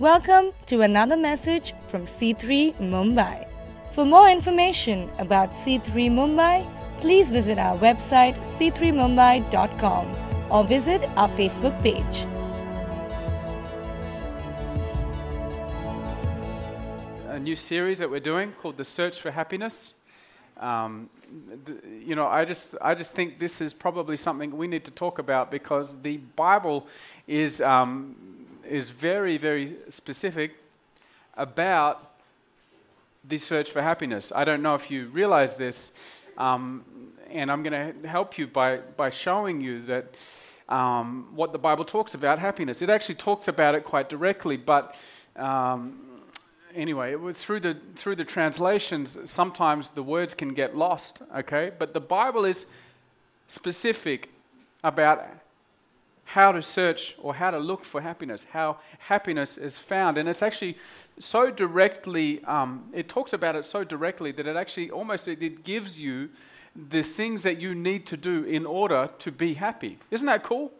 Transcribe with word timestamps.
Welcome 0.00 0.50
to 0.66 0.80
another 0.80 1.16
message 1.16 1.72
from 1.86 2.04
C3 2.04 2.74
Mumbai. 2.80 3.46
For 3.92 4.04
more 4.04 4.28
information 4.28 5.08
about 5.18 5.52
C3 5.52 6.10
Mumbai, 6.10 6.66
please 7.00 7.30
visit 7.30 7.58
our 7.58 7.78
website 7.78 8.34
c3mumbai.com 8.58 10.16
or 10.50 10.64
visit 10.64 11.04
our 11.16 11.28
Facebook 11.28 11.80
page. 11.80 12.26
a 17.28 17.38
new 17.38 17.54
series 17.54 18.00
that 18.00 18.10
we're 18.10 18.18
doing 18.18 18.50
called 18.60 18.76
The 18.76 18.84
Search 18.84 19.20
for 19.20 19.30
Happiness. 19.30 19.94
Um, 20.56 21.08
you 22.04 22.16
know, 22.16 22.26
I 22.26 22.44
just, 22.44 22.74
I 22.80 22.96
just 22.96 23.14
think 23.14 23.38
this 23.38 23.60
is 23.60 23.72
probably 23.72 24.16
something 24.16 24.56
we 24.56 24.66
need 24.66 24.84
to 24.86 24.90
talk 24.90 25.20
about 25.20 25.52
because 25.52 25.96
the 26.02 26.16
Bible 26.34 26.88
is, 27.28 27.60
um, 27.60 28.33
is 28.68 28.90
very, 28.90 29.38
very 29.38 29.74
specific 29.88 30.56
about 31.36 32.12
the 33.26 33.36
search 33.36 33.70
for 33.70 33.82
happiness. 33.82 34.32
I 34.34 34.44
don't 34.44 34.62
know 34.62 34.74
if 34.74 34.90
you 34.90 35.06
realize 35.08 35.56
this, 35.56 35.92
um, 36.36 36.84
and 37.30 37.50
I'm 37.50 37.62
going 37.62 38.02
to 38.02 38.08
help 38.08 38.38
you 38.38 38.46
by, 38.46 38.78
by 38.96 39.10
showing 39.10 39.60
you 39.60 39.82
that 39.82 40.16
um, 40.68 41.28
what 41.34 41.52
the 41.52 41.58
Bible 41.58 41.84
talks 41.84 42.14
about 42.14 42.38
happiness. 42.38 42.82
It 42.82 42.90
actually 42.90 43.16
talks 43.16 43.48
about 43.48 43.74
it 43.74 43.84
quite 43.84 44.08
directly, 44.08 44.56
but 44.56 44.96
um, 45.36 45.98
anyway, 46.74 47.16
through 47.32 47.60
the 47.60 47.76
through 47.96 48.16
the 48.16 48.24
translations, 48.24 49.18
sometimes 49.24 49.92
the 49.92 50.02
words 50.02 50.34
can 50.34 50.54
get 50.54 50.76
lost. 50.76 51.22
Okay, 51.36 51.72
but 51.78 51.94
the 51.94 52.00
Bible 52.00 52.44
is 52.44 52.66
specific 53.48 54.30
about 54.82 55.24
how 56.24 56.52
to 56.52 56.62
search 56.62 57.14
or 57.18 57.34
how 57.34 57.50
to 57.50 57.58
look 57.58 57.84
for 57.84 58.00
happiness, 58.00 58.46
how 58.52 58.78
happiness 58.98 59.58
is 59.58 59.78
found, 59.78 60.18
and 60.18 60.28
it's 60.28 60.42
actually 60.42 60.76
so 61.18 61.50
directly. 61.50 62.42
Um, 62.44 62.86
it 62.92 63.08
talks 63.08 63.32
about 63.32 63.56
it 63.56 63.64
so 63.64 63.84
directly 63.84 64.32
that 64.32 64.46
it 64.46 64.56
actually 64.56 64.90
almost 64.90 65.28
it, 65.28 65.42
it 65.42 65.64
gives 65.64 65.98
you 65.98 66.30
the 66.74 67.02
things 67.02 67.42
that 67.44 67.60
you 67.60 67.74
need 67.74 68.06
to 68.06 68.16
do 68.16 68.42
in 68.42 68.66
order 68.66 69.08
to 69.18 69.30
be 69.30 69.54
happy. 69.54 69.98
Isn't 70.10 70.26
that 70.26 70.42
cool? 70.42 70.72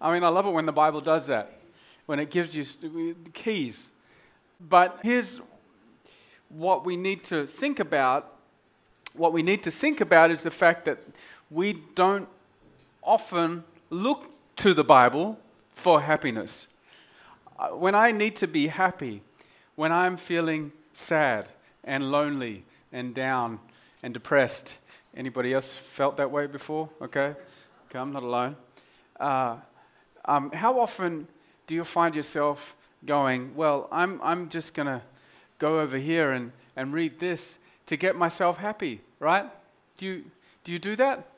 I 0.00 0.12
mean, 0.12 0.24
I 0.24 0.28
love 0.28 0.46
it 0.46 0.50
when 0.50 0.66
the 0.66 0.72
Bible 0.72 1.00
does 1.00 1.26
that, 1.26 1.58
when 2.06 2.18
it 2.18 2.30
gives 2.30 2.54
you 2.56 3.16
keys 3.34 3.90
but 4.60 5.00
here's 5.02 5.40
what 6.48 6.84
we 6.84 6.96
need 6.96 7.24
to 7.24 7.46
think 7.46 7.80
about. 7.80 8.32
What 9.14 9.32
we 9.32 9.42
need 9.42 9.62
to 9.64 9.70
think 9.70 10.00
about 10.00 10.30
is 10.30 10.42
the 10.42 10.50
fact 10.50 10.84
that 10.86 10.98
we 11.50 11.74
don't 11.94 12.28
often 13.02 13.64
look 13.90 14.30
to 14.56 14.74
the 14.74 14.84
Bible 14.84 15.38
for 15.74 16.00
happiness. 16.00 16.68
Uh, 17.58 17.68
When 17.68 17.94
I 17.94 18.10
need 18.10 18.36
to 18.36 18.46
be 18.46 18.68
happy, 18.68 19.22
when 19.76 19.92
I'm 19.92 20.16
feeling 20.16 20.72
sad 20.92 21.48
and 21.84 22.10
lonely 22.10 22.64
and 22.92 23.14
down 23.14 23.60
and 24.02 24.14
depressed, 24.14 24.78
anybody 25.14 25.52
else 25.52 25.72
felt 25.72 26.16
that 26.16 26.30
way 26.30 26.46
before? 26.46 26.88
Okay, 27.00 27.34
okay, 27.88 27.98
I'm 27.98 28.12
not 28.12 28.22
alone. 28.22 28.56
Uh, 29.20 29.56
um, 30.24 30.50
how 30.52 30.80
often 30.80 31.28
do 31.66 31.74
you 31.74 31.84
find 31.84 32.14
yourself 32.14 32.74
going, 33.04 33.54
Well, 33.54 33.88
I'm, 33.92 34.20
I'm 34.22 34.48
just 34.48 34.74
going 34.74 34.86
to 34.86 35.02
go 35.58 35.80
over 35.80 35.98
here 35.98 36.32
and, 36.32 36.52
and 36.74 36.92
read 36.92 37.18
this 37.18 37.58
to 37.86 37.96
get 37.96 38.16
myself 38.16 38.58
happy, 38.58 39.00
right? 39.20 39.46
Do 39.96 40.06
you, 40.06 40.24
do 40.64 40.72
you 40.72 40.78
do 40.78 40.96
that? 40.96 41.28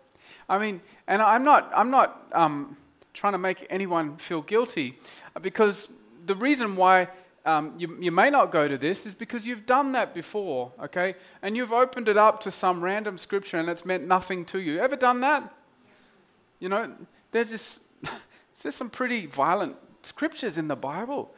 I 0.49 0.59
mean, 0.59 0.81
and 1.07 1.23
I'm 1.23 1.45
not, 1.45 1.71
I'm 1.75 1.91
not 1.91 2.27
um, 2.33 2.77
trying 3.19 3.33
to 3.33 3.39
make 3.39 3.67
anyone 3.69 4.17
feel 4.17 4.43
guilty 4.43 4.97
uh, 5.35 5.41
because 5.41 5.89
the 6.27 6.37
reason 6.37 6.77
why 6.77 7.09
um, 7.45 7.75
you, 7.79 7.97
you 8.01 8.13
may 8.13 8.31
not 8.31 8.53
go 8.53 8.69
to 8.69 8.79
this 8.79 9.07
is 9.07 9.15
because 9.15 9.47
you've 9.47 9.67
done 9.67 9.93
that 9.93 10.15
before, 10.15 10.73
okay? 10.83 11.15
And 11.43 11.57
you've 11.57 11.73
opened 11.73 12.09
it 12.09 12.17
up 12.17 12.41
to 12.43 12.51
some 12.51 12.83
random 12.83 13.19
scripture 13.19 13.59
and 13.59 13.69
it's 13.69 13.85
meant 13.85 14.07
nothing 14.07 14.45
to 14.47 14.61
you. 14.61 14.79
Ever 14.79 14.97
done 14.97 15.21
that? 15.21 15.53
You 16.61 16.69
know, 16.69 16.93
there's 17.33 17.51
this, 17.51 17.81
there's 18.63 18.75
some 18.75 18.91
pretty 18.91 19.27
violent 19.27 19.77
scriptures 20.03 20.59
in 20.59 20.69
the 20.69 20.77
Bible, 20.77 21.35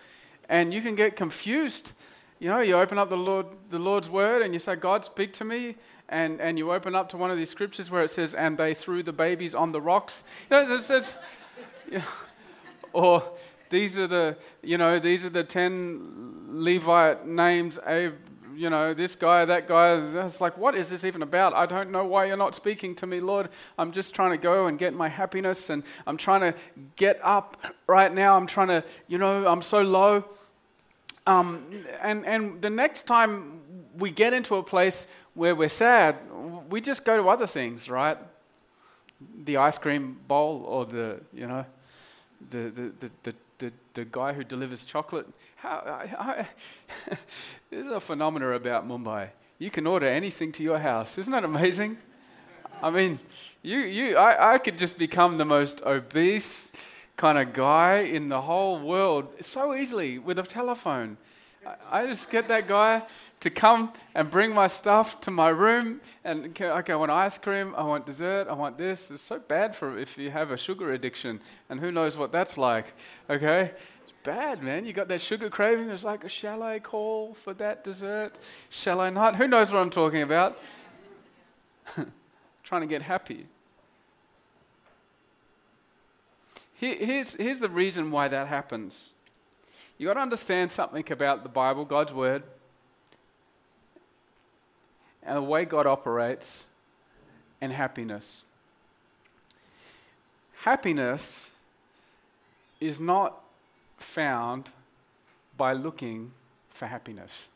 and 0.48 0.74
you 0.74 0.82
can 0.82 0.94
get 0.94 1.16
confused. 1.16 1.92
You 2.38 2.48
know, 2.48 2.60
you 2.60 2.74
open 2.76 2.98
up 2.98 3.10
the 3.10 3.16
Lord, 3.16 3.46
the 3.68 3.78
Lord's 3.78 4.08
word, 4.08 4.42
and 4.42 4.54
you 4.54 4.60
say, 4.60 4.76
"God, 4.76 5.04
speak 5.04 5.32
to 5.34 5.44
me," 5.44 5.76
and 6.08 6.40
and 6.40 6.56
you 6.56 6.72
open 6.72 6.94
up 6.94 7.08
to 7.10 7.16
one 7.16 7.30
of 7.30 7.36
these 7.36 7.50
scriptures 7.50 7.90
where 7.90 8.02
it 8.02 8.10
says, 8.10 8.32
"And 8.32 8.56
they 8.56 8.72
threw 8.72 9.02
the 9.02 9.12
babies 9.12 9.54
on 9.54 9.72
the 9.72 9.80
rocks." 9.80 10.22
You 10.50 10.56
know, 10.56 10.74
it 10.74 10.82
says, 10.82 11.18
yeah. 11.90 12.02
or 12.92 13.22
these 13.68 13.98
are 13.98 14.06
the, 14.06 14.36
you 14.62 14.78
know, 14.78 14.98
these 14.98 15.24
are 15.24 15.30
the 15.30 15.44
ten 15.44 16.46
Levite 16.48 17.26
names. 17.26 17.78
Ab- 17.86 18.14
you 18.54 18.68
know, 18.68 18.92
this 18.92 19.14
guy, 19.14 19.44
that 19.46 19.66
guy. 19.66 19.94
It's 20.26 20.40
like, 20.40 20.58
what 20.58 20.74
is 20.74 20.90
this 20.90 21.04
even 21.04 21.22
about? 21.22 21.54
I 21.54 21.64
don't 21.64 21.90
know 21.90 22.04
why 22.04 22.26
you're 22.26 22.36
not 22.36 22.54
speaking 22.54 22.94
to 22.96 23.06
me, 23.06 23.20
Lord. 23.20 23.48
I'm 23.78 23.90
just 23.90 24.14
trying 24.14 24.32
to 24.32 24.36
go 24.36 24.66
and 24.66 24.78
get 24.78 24.92
my 24.92 25.08
happiness, 25.08 25.70
and 25.70 25.82
I'm 26.06 26.18
trying 26.18 26.52
to 26.52 26.58
get 26.96 27.18
up 27.22 27.56
right 27.86 28.12
now. 28.12 28.36
I'm 28.36 28.46
trying 28.46 28.68
to, 28.68 28.84
you 29.08 29.16
know, 29.16 29.46
I'm 29.46 29.62
so 29.62 29.80
low. 29.80 30.24
Um, 31.26 31.84
and, 32.02 32.26
and 32.26 32.60
the 32.60 32.70
next 32.70 33.06
time 33.06 33.60
we 33.96 34.10
get 34.10 34.32
into 34.32 34.56
a 34.56 34.62
place 34.62 35.06
where 35.34 35.54
we're 35.54 35.68
sad, 35.68 36.16
we 36.68 36.80
just 36.80 37.04
go 37.04 37.16
to 37.16 37.28
other 37.28 37.46
things, 37.46 37.88
right? 37.88 38.18
The 39.44 39.56
ice 39.56 39.78
cream 39.78 40.18
bowl 40.26 40.64
or 40.66 40.86
the, 40.86 41.20
you 41.32 41.46
know, 41.46 41.64
the, 42.50 42.70
the, 42.70 42.92
the, 43.00 43.10
the, 43.22 43.34
the, 43.58 43.72
the 43.94 44.04
guy 44.04 44.32
who 44.32 44.44
delivers 44.44 44.84
chocolate. 44.84 45.26
How, 45.56 45.78
I, 45.86 46.14
I, 46.18 46.48
this 47.70 47.86
is 47.86 47.92
a 47.92 48.00
phenomena 48.00 48.50
about 48.52 48.88
Mumbai. 48.88 49.30
You 49.58 49.70
can 49.70 49.86
order 49.86 50.06
anything 50.06 50.52
to 50.52 50.62
your 50.62 50.78
house. 50.78 51.18
Isn't 51.18 51.32
that 51.32 51.44
amazing? 51.44 51.98
I 52.82 52.90
mean, 52.90 53.18
you, 53.62 53.78
you, 53.80 54.16
I, 54.16 54.54
I 54.54 54.58
could 54.58 54.78
just 54.78 54.98
become 54.98 55.36
the 55.36 55.44
most 55.44 55.82
obese 55.82 56.72
kind 57.16 57.36
of 57.36 57.52
guy 57.52 57.98
in 57.98 58.30
the 58.30 58.40
whole 58.40 58.80
world 58.80 59.28
so 59.42 59.74
easily 59.74 60.18
with 60.18 60.38
a 60.38 60.42
telephone. 60.42 61.18
I, 61.66 62.00
I 62.00 62.06
just 62.06 62.30
get 62.30 62.48
that 62.48 62.66
guy 62.66 63.02
to 63.40 63.48
come 63.48 63.92
and 64.14 64.30
bring 64.30 64.54
my 64.54 64.66
stuff 64.66 65.20
to 65.22 65.30
my 65.30 65.48
room, 65.48 66.00
and 66.24 66.46
okay, 66.60 66.92
I 66.92 66.96
want 66.96 67.10
ice 67.10 67.38
cream, 67.38 67.74
I 67.74 67.82
want 67.82 68.04
dessert, 68.04 68.48
I 68.48 68.52
want 68.52 68.76
this. 68.76 69.10
It's 69.10 69.22
so 69.22 69.38
bad 69.38 69.74
for 69.74 69.98
if 69.98 70.18
you 70.18 70.30
have 70.30 70.50
a 70.50 70.58
sugar 70.58 70.92
addiction, 70.92 71.40
and 71.68 71.80
who 71.80 71.90
knows 71.90 72.18
what 72.18 72.32
that's 72.32 72.58
like. 72.58 72.92
Okay, 73.30 73.72
it's 74.02 74.12
bad, 74.24 74.62
man. 74.62 74.84
You 74.84 74.92
got 74.92 75.08
that 75.08 75.22
sugar 75.22 75.48
craving. 75.48 75.88
It's 75.88 76.04
like, 76.04 76.22
a 76.22 76.28
shall 76.28 76.62
I 76.62 76.80
call 76.80 77.32
for 77.32 77.54
that 77.54 77.82
dessert? 77.82 78.38
Shall 78.68 79.00
I 79.00 79.08
not? 79.08 79.36
Who 79.36 79.48
knows 79.48 79.72
what 79.72 79.80
I'm 79.80 79.90
talking 79.90 80.20
about? 80.20 80.58
Trying 82.62 82.82
to 82.82 82.86
get 82.86 83.02
happy. 83.02 83.46
Here- 86.74 86.96
Here's, 86.96 87.34
here's 87.34 87.58
the 87.58 87.70
reason 87.70 88.10
why 88.10 88.28
that 88.28 88.48
happens. 88.48 89.14
You've 89.96 90.08
got 90.08 90.14
to 90.14 90.20
understand 90.20 90.72
something 90.72 91.10
about 91.10 91.42
the 91.42 91.48
Bible, 91.48 91.84
God's 91.84 92.12
Word, 92.12 92.42
and 95.22 95.36
the 95.36 95.42
way 95.42 95.64
God 95.64 95.86
operates, 95.86 96.66
and 97.60 97.72
happiness. 97.72 98.44
Happiness 100.62 101.50
is 102.80 102.98
not 102.98 103.42
found 103.98 104.70
by 105.56 105.72
looking 105.72 106.32
for 106.70 106.86
happiness. 106.86 107.48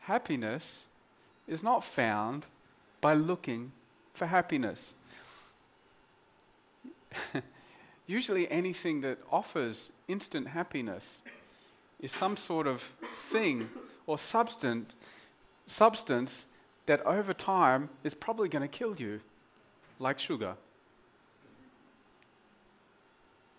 Happiness 0.00 0.86
is 1.46 1.62
not 1.62 1.84
found 1.84 2.46
by 3.00 3.12
looking 3.14 3.72
for 4.14 4.26
happiness. 4.26 4.94
Usually, 8.06 8.50
anything 8.50 9.00
that 9.00 9.18
offers 9.30 9.90
instant 10.06 10.48
happiness 10.48 11.20
is 12.00 12.12
some 12.12 12.36
sort 12.36 12.66
of 12.66 12.82
thing 13.30 13.68
or 14.06 14.18
substance, 14.18 14.94
substance 15.66 16.46
that 16.86 17.04
over 17.04 17.34
time 17.34 17.88
is 18.04 18.14
probably 18.14 18.48
going 18.48 18.62
to 18.62 18.68
kill 18.68 18.96
you, 18.96 19.20
like 19.98 20.18
sugar. 20.18 20.54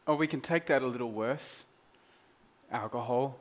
Or 0.05 0.15
we 0.15 0.27
can 0.27 0.39
take 0.39 0.67
that 0.67 0.81
a 0.81 0.87
little 0.87 1.11
worse 1.11 1.65
alcohol. 2.71 3.37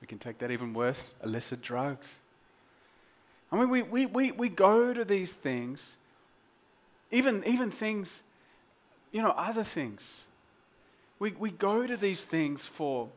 We 0.00 0.06
can 0.06 0.18
take 0.18 0.38
that 0.38 0.50
even 0.50 0.74
worse 0.74 1.14
illicit 1.22 1.62
drugs. 1.62 2.18
I 3.52 3.56
mean, 3.56 3.68
we, 3.68 3.82
we, 3.82 4.06
we, 4.06 4.32
we 4.32 4.48
go 4.48 4.92
to 4.92 5.04
these 5.04 5.32
things, 5.32 5.96
even, 7.10 7.44
even 7.46 7.70
things, 7.70 8.22
you 9.12 9.20
know, 9.22 9.34
other 9.36 9.62
things. 9.62 10.24
We, 11.18 11.32
we 11.32 11.50
go 11.50 11.86
to 11.86 11.96
these 11.96 12.24
things 12.24 12.66
for, 12.66 13.10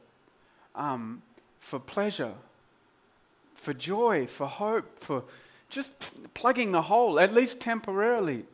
um, 0.75 1.21
for 1.59 1.79
pleasure, 1.79 2.33
for 3.55 3.73
joy, 3.73 4.27
for 4.27 4.47
hope, 4.47 4.99
for 4.99 5.23
just 5.69 6.33
plugging 6.33 6.71
the 6.71 6.83
hole, 6.83 7.19
at 7.19 7.33
least 7.33 7.59
temporarily. 7.59 8.45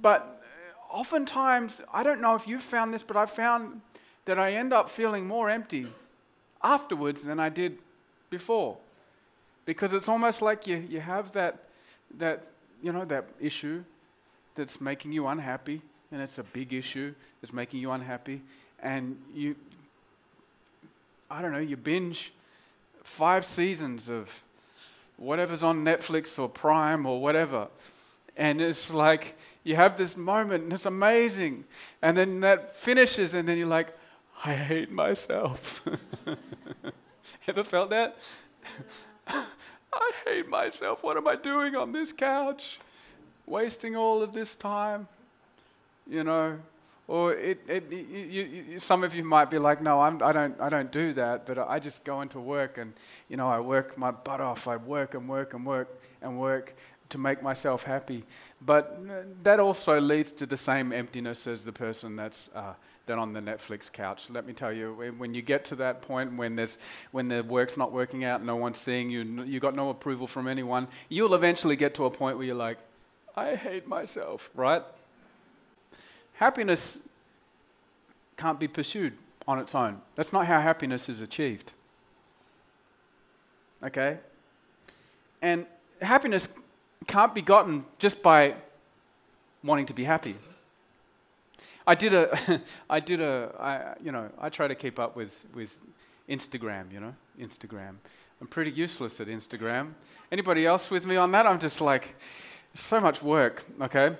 But 0.00 0.42
oftentimes, 0.90 1.82
I 1.92 2.02
don't 2.02 2.20
know 2.20 2.34
if 2.34 2.46
you've 2.46 2.62
found 2.62 2.94
this, 2.94 3.02
but 3.02 3.16
I've 3.16 3.30
found 3.30 3.80
that 4.24 4.38
I 4.38 4.52
end 4.52 4.72
up 4.72 4.88
feeling 4.88 5.26
more 5.26 5.50
empty 5.50 5.86
afterwards 6.62 7.22
than 7.22 7.40
I 7.40 7.48
did 7.48 7.78
before. 8.28 8.76
Because 9.66 9.92
it's 9.92 10.08
almost 10.08 10.42
like 10.42 10.66
you, 10.66 10.76
you 10.76 11.00
have 11.00 11.32
that, 11.32 11.64
that, 12.18 12.44
you 12.82 12.92
know, 12.92 13.04
that 13.04 13.24
issue 13.40 13.84
that's 14.54 14.80
making 14.80 15.12
you 15.12 15.26
unhappy, 15.26 15.82
and 16.12 16.20
it's 16.20 16.38
a 16.38 16.42
big 16.42 16.72
issue 16.72 17.14
that's 17.40 17.52
making 17.52 17.80
you 17.80 17.90
unhappy, 17.90 18.42
and 18.82 19.16
you, 19.34 19.56
I 21.30 21.42
don't 21.42 21.52
know, 21.52 21.58
you 21.58 21.76
binge 21.76 22.32
five 23.04 23.44
seasons 23.44 24.08
of 24.08 24.42
whatever's 25.16 25.62
on 25.62 25.84
Netflix 25.84 26.38
or 26.38 26.48
Prime 26.48 27.06
or 27.06 27.20
whatever. 27.20 27.68
And 28.36 28.60
it's 28.60 28.90
like 28.90 29.36
you 29.62 29.76
have 29.76 29.96
this 29.96 30.16
moment 30.16 30.64
and 30.64 30.72
it's 30.72 30.86
amazing. 30.86 31.64
And 32.02 32.16
then 32.16 32.40
that 32.40 32.74
finishes, 32.76 33.34
and 33.34 33.48
then 33.48 33.58
you're 33.58 33.66
like, 33.66 33.96
I 34.44 34.54
hate 34.54 34.90
myself. 34.90 35.86
Ever 37.46 37.62
felt 37.62 37.90
that? 37.90 38.16
I 39.28 40.12
hate 40.24 40.48
myself. 40.48 41.02
What 41.02 41.16
am 41.16 41.28
I 41.28 41.36
doing 41.36 41.76
on 41.76 41.92
this 41.92 42.12
couch? 42.12 42.80
Wasting 43.46 43.96
all 43.96 44.22
of 44.22 44.32
this 44.32 44.54
time. 44.54 45.08
You 46.08 46.24
know, 46.24 46.58
or 47.10 47.34
it, 47.34 47.58
it, 47.66 47.90
you, 47.90 48.44
you, 48.44 48.78
some 48.78 49.02
of 49.02 49.16
you 49.16 49.24
might 49.24 49.50
be 49.50 49.58
like, 49.58 49.82
no, 49.82 50.00
I'm, 50.00 50.22
I, 50.22 50.30
don't, 50.32 50.60
I 50.60 50.68
don't 50.68 50.92
do 50.92 51.12
that, 51.14 51.44
but 51.44 51.58
I 51.58 51.80
just 51.80 52.04
go 52.04 52.20
into 52.20 52.38
work 52.38 52.78
and, 52.78 52.92
you 53.28 53.36
know, 53.36 53.48
I 53.48 53.58
work 53.58 53.98
my 53.98 54.12
butt 54.12 54.40
off. 54.40 54.68
I 54.68 54.76
work 54.76 55.14
and 55.14 55.28
work 55.28 55.52
and 55.52 55.66
work 55.66 56.00
and 56.22 56.38
work 56.38 56.76
to 57.08 57.18
make 57.18 57.42
myself 57.42 57.82
happy. 57.82 58.22
But 58.60 58.96
that 59.42 59.58
also 59.58 60.00
leads 60.00 60.30
to 60.32 60.46
the 60.46 60.56
same 60.56 60.92
emptiness 60.92 61.48
as 61.48 61.64
the 61.64 61.72
person 61.72 62.14
that's 62.14 62.48
uh, 62.54 62.74
on 63.08 63.32
the 63.32 63.40
Netflix 63.40 63.90
couch. 63.90 64.30
Let 64.30 64.46
me 64.46 64.52
tell 64.52 64.72
you, 64.72 65.12
when 65.18 65.34
you 65.34 65.42
get 65.42 65.64
to 65.64 65.74
that 65.76 66.02
point 66.02 66.36
when 66.36 66.54
there's 66.54 66.78
when 67.10 67.26
the 67.26 67.42
work's 67.42 67.76
not 67.76 67.90
working 67.90 68.22
out, 68.22 68.44
no 68.44 68.54
one's 68.54 68.78
seeing 68.78 69.10
you, 69.10 69.24
you 69.42 69.58
got 69.58 69.74
no 69.74 69.90
approval 69.90 70.28
from 70.28 70.46
anyone, 70.46 70.86
you'll 71.08 71.34
eventually 71.34 71.74
get 71.74 71.94
to 71.94 72.04
a 72.04 72.10
point 72.10 72.36
where 72.36 72.46
you're 72.46 72.54
like, 72.54 72.78
I 73.34 73.56
hate 73.56 73.88
myself, 73.88 74.48
right? 74.54 74.84
Happiness 76.40 77.00
can't 78.38 78.58
be 78.58 78.66
pursued 78.66 79.12
on 79.46 79.58
its 79.58 79.74
own. 79.74 80.00
That's 80.14 80.32
not 80.32 80.46
how 80.46 80.58
happiness 80.58 81.06
is 81.10 81.20
achieved. 81.20 81.74
Okay? 83.82 84.16
And 85.42 85.66
happiness 86.00 86.48
can't 87.06 87.34
be 87.34 87.42
gotten 87.42 87.84
just 87.98 88.22
by 88.22 88.54
wanting 89.62 89.84
to 89.84 89.92
be 89.92 90.04
happy. 90.04 90.34
I 91.86 91.94
did 91.94 92.14
a, 92.14 92.62
I 92.88 93.00
did 93.00 93.20
a, 93.20 93.54
I, 93.60 94.02
you 94.02 94.10
know, 94.10 94.30
I 94.40 94.48
try 94.48 94.66
to 94.66 94.74
keep 94.74 94.98
up 94.98 95.16
with, 95.16 95.44
with 95.54 95.76
Instagram, 96.26 96.90
you 96.90 97.00
know, 97.00 97.14
Instagram. 97.38 97.96
I'm 98.40 98.46
pretty 98.46 98.70
useless 98.70 99.20
at 99.20 99.26
Instagram. 99.26 99.92
Anybody 100.32 100.64
else 100.64 100.90
with 100.90 101.04
me 101.04 101.16
on 101.16 101.32
that? 101.32 101.46
I'm 101.46 101.58
just 101.58 101.82
like, 101.82 102.14
so 102.72 102.98
much 102.98 103.22
work, 103.22 103.66
okay? 103.82 104.16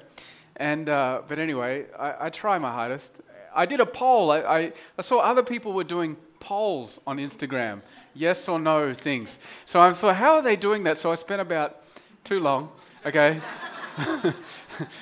And, 0.60 0.90
uh, 0.90 1.22
but 1.26 1.38
anyway, 1.38 1.86
I, 1.98 2.26
I, 2.26 2.28
try 2.28 2.58
my 2.58 2.70
hardest. 2.70 3.14
I 3.54 3.64
did 3.64 3.80
a 3.80 3.86
poll. 3.86 4.30
I, 4.30 4.40
I, 4.40 4.72
I 4.98 5.00
saw 5.00 5.20
other 5.20 5.42
people 5.42 5.72
were 5.72 5.84
doing 5.84 6.18
polls 6.38 7.00
on 7.06 7.16
Instagram, 7.16 7.80
yes 8.12 8.46
or 8.46 8.60
no 8.60 8.92
things. 8.92 9.38
So 9.64 9.80
I 9.80 9.90
thought, 9.94 10.16
how 10.16 10.34
are 10.34 10.42
they 10.42 10.56
doing 10.56 10.84
that? 10.84 10.98
So 10.98 11.10
I 11.10 11.14
spent 11.14 11.40
about 11.40 11.82
too 12.24 12.40
long, 12.40 12.68
okay, 13.06 13.40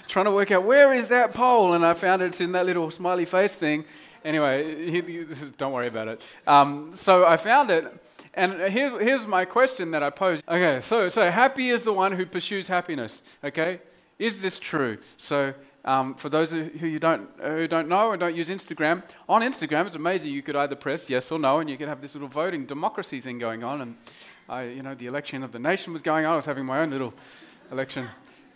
trying 0.06 0.26
to 0.26 0.30
work 0.30 0.52
out 0.52 0.62
where 0.62 0.92
is 0.92 1.08
that 1.08 1.34
poll, 1.34 1.72
and 1.72 1.84
I 1.84 1.94
found 1.94 2.22
it's 2.22 2.40
in 2.40 2.52
that 2.52 2.64
little 2.64 2.92
smiley 2.92 3.24
face 3.24 3.54
thing. 3.54 3.84
Anyway, 4.24 4.90
he, 4.90 5.00
he, 5.00 5.24
don't 5.56 5.72
worry 5.72 5.88
about 5.88 6.06
it. 6.06 6.22
Um, 6.46 6.92
so 6.94 7.26
I 7.26 7.36
found 7.36 7.72
it, 7.72 7.84
and 8.32 8.52
here's, 8.70 8.92
here's 9.02 9.26
my 9.26 9.44
question 9.44 9.90
that 9.90 10.04
I 10.04 10.10
posed. 10.10 10.44
Okay, 10.48 10.80
so 10.82 11.08
so 11.08 11.28
happy 11.32 11.70
is 11.70 11.82
the 11.82 11.92
one 11.92 12.12
who 12.12 12.26
pursues 12.26 12.68
happiness. 12.68 13.22
Okay, 13.42 13.80
is 14.18 14.42
this 14.42 14.58
true? 14.58 14.98
So, 15.16 15.54
um, 15.84 16.14
for 16.16 16.28
those 16.28 16.50
who 16.52 16.86
you 16.86 16.98
don't, 16.98 17.28
who 17.40 17.66
don't 17.66 17.88
know 17.88 18.12
and 18.12 18.20
don't 18.20 18.34
use 18.34 18.50
Instagram, 18.50 19.02
on 19.28 19.42
Instagram, 19.42 19.86
it's 19.86 19.94
amazing. 19.94 20.32
You 20.34 20.42
could 20.42 20.56
either 20.56 20.76
press 20.76 21.08
yes 21.08 21.30
or 21.30 21.38
no, 21.38 21.60
and 21.60 21.70
you 21.70 21.78
could 21.78 21.88
have 21.88 22.02
this 22.02 22.14
little 22.14 22.28
voting 22.28 22.66
democracy 22.66 23.20
thing 23.20 23.38
going 23.38 23.64
on. 23.64 23.80
And 23.80 23.96
I, 24.48 24.64
you 24.64 24.82
know, 24.82 24.94
the 24.94 25.06
election 25.06 25.42
of 25.42 25.52
the 25.52 25.58
nation 25.58 25.92
was 25.92 26.02
going 26.02 26.26
on. 26.26 26.32
I 26.32 26.36
was 26.36 26.44
having 26.44 26.66
my 26.66 26.80
own 26.80 26.90
little 26.90 27.14
election 27.70 28.08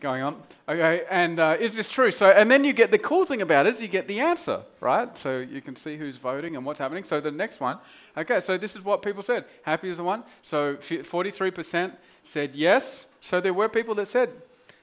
going 0.03 0.23
on. 0.23 0.43
Okay, 0.69 1.05
and 1.09 1.39
uh, 1.39 1.57
is 1.59 1.75
this 1.75 1.89
true? 1.89 2.11
So, 2.11 2.29
and 2.29 2.51
then 2.51 2.65
you 2.65 2.73
get 2.73 2.91
the 2.91 2.99
cool 2.99 3.25
thing 3.25 3.41
about 3.41 3.67
it 3.67 3.71
is 3.71 3.81
you 3.81 3.89
get 3.89 4.09
the 4.09 4.21
answer, 4.21 4.63
right? 4.81 5.17
So 5.17 5.39
you 5.39 5.63
can 5.63 5.77
see 5.77 5.97
who's 5.97 6.17
voting 6.17 6.57
and 6.57 6.67
what's 6.67 6.81
happening. 6.81 7.05
So 7.05 7.21
the 7.21 7.31
next 7.31 7.61
one, 7.61 7.79
okay, 8.17 8.41
so 8.41 8.59
this 8.59 8.75
is 8.75 8.85
what 8.85 9.01
people 9.01 9.23
said. 9.23 9.45
Happy 9.63 9.89
is 9.89 9.99
the 9.99 10.05
one. 10.05 10.25
So 10.43 10.75
43% 10.77 11.93
said 12.25 12.55
yes. 12.55 13.07
So 13.21 13.41
there 13.41 13.55
were 13.55 13.69
people 13.69 13.95
that 13.95 14.09
said 14.09 14.31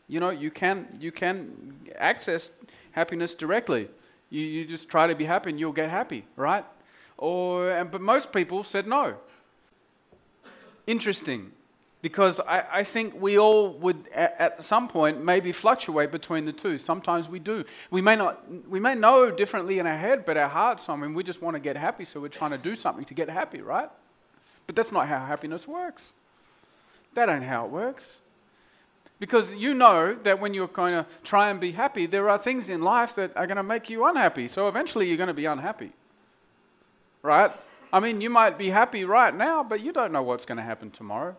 you 0.09 0.19
know, 0.19 0.31
you 0.31 0.51
can, 0.51 0.87
you 0.99 1.11
can 1.11 1.75
access 1.97 2.51
happiness 2.91 3.35
directly. 3.35 3.87
You, 4.29 4.41
you 4.41 4.65
just 4.65 4.89
try 4.89 5.07
to 5.07 5.15
be 5.15 5.25
happy 5.25 5.51
and 5.51 5.59
you'll 5.59 5.71
get 5.71 5.89
happy, 5.89 6.25
right? 6.35 6.65
Or, 7.17 7.71
and, 7.71 7.91
but 7.91 8.01
most 8.01 8.33
people 8.33 8.63
said 8.63 8.87
no. 8.87 9.15
Interesting, 10.87 11.51
because 12.01 12.39
I, 12.39 12.65
I 12.71 12.83
think 12.83 13.21
we 13.21 13.37
all 13.37 13.69
would 13.73 14.09
at, 14.13 14.35
at, 14.39 14.63
some 14.63 14.87
point 14.87 15.23
maybe 15.23 15.51
fluctuate 15.51 16.11
between 16.11 16.45
the 16.45 16.53
two. 16.53 16.79
Sometimes 16.79 17.29
we 17.29 17.37
do. 17.37 17.63
We 17.91 18.01
may 18.01 18.15
not, 18.15 18.43
we 18.67 18.79
may 18.79 18.95
know 18.95 19.29
differently 19.29 19.77
in 19.77 19.85
our 19.85 19.97
head, 19.97 20.25
but 20.25 20.37
our 20.37 20.49
hearts, 20.49 20.89
I 20.89 20.95
mean, 20.95 21.13
we 21.13 21.23
just 21.23 21.41
want 21.41 21.53
to 21.55 21.59
get 21.59 21.77
happy, 21.77 22.05
so 22.05 22.19
we're 22.19 22.29
trying 22.29 22.51
to 22.51 22.57
do 22.57 22.75
something 22.75 23.05
to 23.05 23.13
get 23.13 23.29
happy, 23.29 23.61
right? 23.61 23.89
But 24.65 24.75
that's 24.75 24.91
not 24.91 25.07
how 25.07 25.23
happiness 25.23 25.67
works. 25.67 26.13
That 27.13 27.29
ain't 27.29 27.43
how 27.43 27.65
it 27.65 27.71
works. 27.71 28.21
Because 29.19 29.53
you 29.53 29.73
know 29.73 30.15
that 30.23 30.39
when 30.39 30.53
you're 30.53 30.67
going 30.67 30.93
to 30.93 31.05
try 31.23 31.49
and 31.49 31.59
be 31.59 31.73
happy, 31.73 32.05
there 32.05 32.29
are 32.29 32.37
things 32.37 32.69
in 32.69 32.81
life 32.81 33.15
that 33.15 33.35
are 33.35 33.45
going 33.47 33.57
to 33.57 33.63
make 33.63 33.89
you 33.89 34.05
unhappy. 34.05 34.47
So 34.47 34.67
eventually 34.67 35.07
you're 35.07 35.17
going 35.17 35.27
to 35.27 35.33
be 35.33 35.45
unhappy. 35.45 35.91
Right? 37.21 37.51
I 37.91 37.99
mean, 37.99 38.21
you 38.21 38.29
might 38.29 38.57
be 38.57 38.69
happy 38.69 39.03
right 39.03 39.35
now, 39.35 39.63
but 39.63 39.81
you 39.81 39.91
don't 39.91 40.13
know 40.13 40.21
what's 40.23 40.45
going 40.45 40.57
to 40.57 40.63
happen 40.63 40.89
tomorrow. 40.89 41.35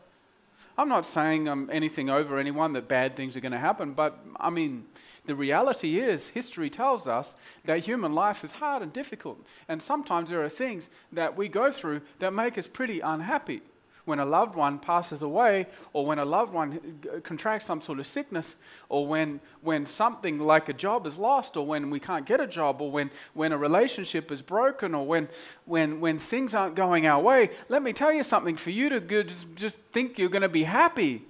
I'm 0.77 0.88
not 0.88 1.06
saying 1.06 1.49
um, 1.49 1.69
anything 1.73 2.09
over 2.09 2.38
anyone 2.38 2.73
that 2.75 2.88
bad 2.88 3.17
things 3.17 3.37
are 3.37 3.41
going 3.41 3.53
to 3.53 3.59
happen, 3.59 3.93
but 3.93 4.19
I 4.37 4.50
mean, 4.50 4.87
the 5.26 5.35
reality 5.35 5.99
is, 5.99 6.29
history 6.29 6.71
tells 6.71 7.06
us 7.06 7.37
that 7.67 7.81
human 7.81 8.15
life 8.15 8.44
is 8.44 8.53
hard 8.53 8.83
and 8.83 8.93
difficult. 8.93 9.44
And 9.69 9.83
sometimes 9.83 10.31
there 10.31 10.43
are 10.43 10.49
things 10.49 10.88
that 11.12 11.37
we 11.37 11.49
go 11.49 11.71
through 11.71 12.00
that 12.19 12.33
make 12.33 12.57
us 12.57 12.66
pretty 12.66 13.00
unhappy 13.00 13.62
when 14.04 14.19
a 14.19 14.25
loved 14.25 14.54
one 14.54 14.78
passes 14.78 15.23
away, 15.23 15.66
or 15.92 16.04
when 16.07 16.19
a 16.19 16.25
loved 16.25 16.52
one 16.52 17.00
contracts 17.23 17.66
some 17.66 17.80
sort 17.80 17.99
of 17.99 18.07
sickness, 18.07 18.57
or 18.88 19.07
when, 19.07 19.40
when 19.62 19.87
something 19.87 20.38
like 20.38 20.69
a 20.69 20.73
job 20.73 21.07
is 21.07 21.16
lost, 21.16 21.57
or 21.57 21.66
when 21.66 21.90
we 21.90 22.00
can't 22.00 22.26
get 22.26 22.40
a 22.40 22.47
job, 22.47 22.80
or 22.80 22.90
when, 22.90 23.11
when 23.35 23.52
a 23.52 23.59
relationship 23.59 24.30
is 24.30 24.42
broken, 24.42 24.95
or 24.95 25.07
when, 25.07 25.28
when, 25.64 26.00
when 26.00 26.19
things 26.19 26.54
aren't 26.54 26.75
going 26.75 27.07
our 27.07 27.21
way, 27.21 27.50
let 27.69 27.83
me 27.83 27.92
tell 27.92 28.12
you 28.12 28.23
something. 28.23 28.57
For 28.57 28.71
you 28.71 28.88
to 28.88 29.00
just, 29.00 29.54
just 29.54 29.76
think 29.92 30.19
you're 30.19 30.28
going 30.28 30.42
to 30.42 30.49
be 30.49 30.64
happy 30.64 31.26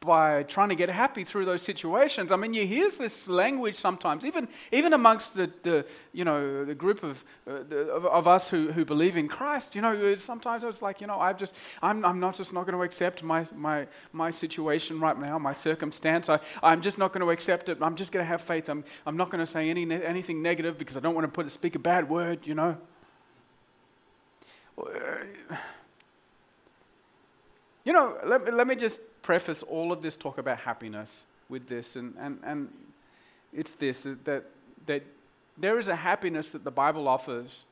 by 0.00 0.42
trying 0.44 0.70
to 0.70 0.74
get 0.74 0.88
happy 0.88 1.24
through 1.24 1.44
those 1.44 1.60
situations. 1.60 2.32
I 2.32 2.36
mean, 2.36 2.54
you 2.54 2.66
hear 2.66 2.90
this 2.90 3.28
language 3.28 3.76
sometimes, 3.76 4.24
even, 4.24 4.48
even 4.72 4.94
amongst 4.94 5.34
the, 5.34 5.52
the, 5.62 5.84
you 6.14 6.24
know, 6.24 6.64
the 6.64 6.74
group 6.74 7.02
of, 7.02 7.22
uh, 7.46 7.58
the, 7.68 7.80
of, 7.90 8.06
of, 8.06 8.26
us 8.26 8.48
who, 8.48 8.72
who 8.72 8.86
believe 8.86 9.18
in 9.18 9.28
Christ. 9.28 9.74
You 9.74 9.82
know, 9.82 10.14
sometimes 10.14 10.64
it's 10.64 10.80
like, 10.80 11.02
you 11.02 11.06
know, 11.06 11.20
I've 11.20 11.36
just, 11.36 11.54
I'm, 11.82 12.02
I'm 12.06 12.18
not 12.18 12.34
just 12.34 12.54
not 12.54 12.64
going 12.64 12.78
to 12.78 12.82
accept 12.82 13.22
my, 13.22 13.44
my, 13.54 13.86
my 14.14 14.30
situation 14.30 15.00
right 15.00 15.18
now, 15.18 15.38
my 15.38 15.52
circumstance. 15.52 16.30
I, 16.30 16.40
I'm 16.62 16.80
just 16.80 16.96
not 16.96 17.12
going 17.12 17.24
to 17.24 17.30
accept 17.30 17.68
it. 17.68 17.76
I'm 17.82 17.94
just 17.94 18.10
going 18.10 18.24
to 18.24 18.28
have 18.28 18.40
faith. 18.40 18.70
I'm, 18.70 18.84
I'm 19.06 19.18
not 19.18 19.28
going 19.28 19.44
to 19.44 19.46
say 19.46 19.68
any, 19.68 19.82
anything 19.92 20.40
negative 20.40 20.78
because 20.78 20.96
I 20.96 21.00
don't 21.00 21.14
want 21.14 21.26
to 21.26 21.30
put, 21.30 21.50
speak 21.50 21.74
a 21.74 21.78
bad 21.78 22.08
word, 22.08 22.46
you 22.46 22.54
know. 22.54 22.78
You 27.84 27.92
know, 27.92 28.16
let, 28.24 28.52
let 28.54 28.66
me 28.66 28.76
just 28.76 29.00
preface 29.22 29.62
all 29.62 29.92
of 29.92 30.02
this 30.02 30.16
talk 30.16 30.38
about 30.38 30.60
happiness 30.60 31.24
with 31.48 31.68
this, 31.68 31.96
and, 31.96 32.14
and, 32.18 32.38
and 32.42 32.68
it's 33.52 33.74
this 33.74 34.06
that, 34.24 34.44
that 34.86 35.02
there 35.58 35.78
is 35.78 35.88
a 35.88 35.96
happiness 35.96 36.50
that 36.50 36.64
the 36.64 36.70
Bible 36.70 37.08
offers 37.08 37.64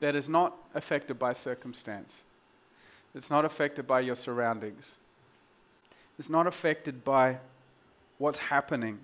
that 0.00 0.14
is 0.14 0.28
not 0.28 0.56
affected 0.74 1.18
by 1.18 1.32
circumstance, 1.32 2.20
it's 3.14 3.30
not 3.30 3.44
affected 3.44 3.86
by 3.86 4.00
your 4.00 4.16
surroundings, 4.16 4.96
it's 6.18 6.30
not 6.30 6.46
affected 6.46 7.04
by 7.04 7.38
what's 8.18 8.38
happening. 8.38 8.98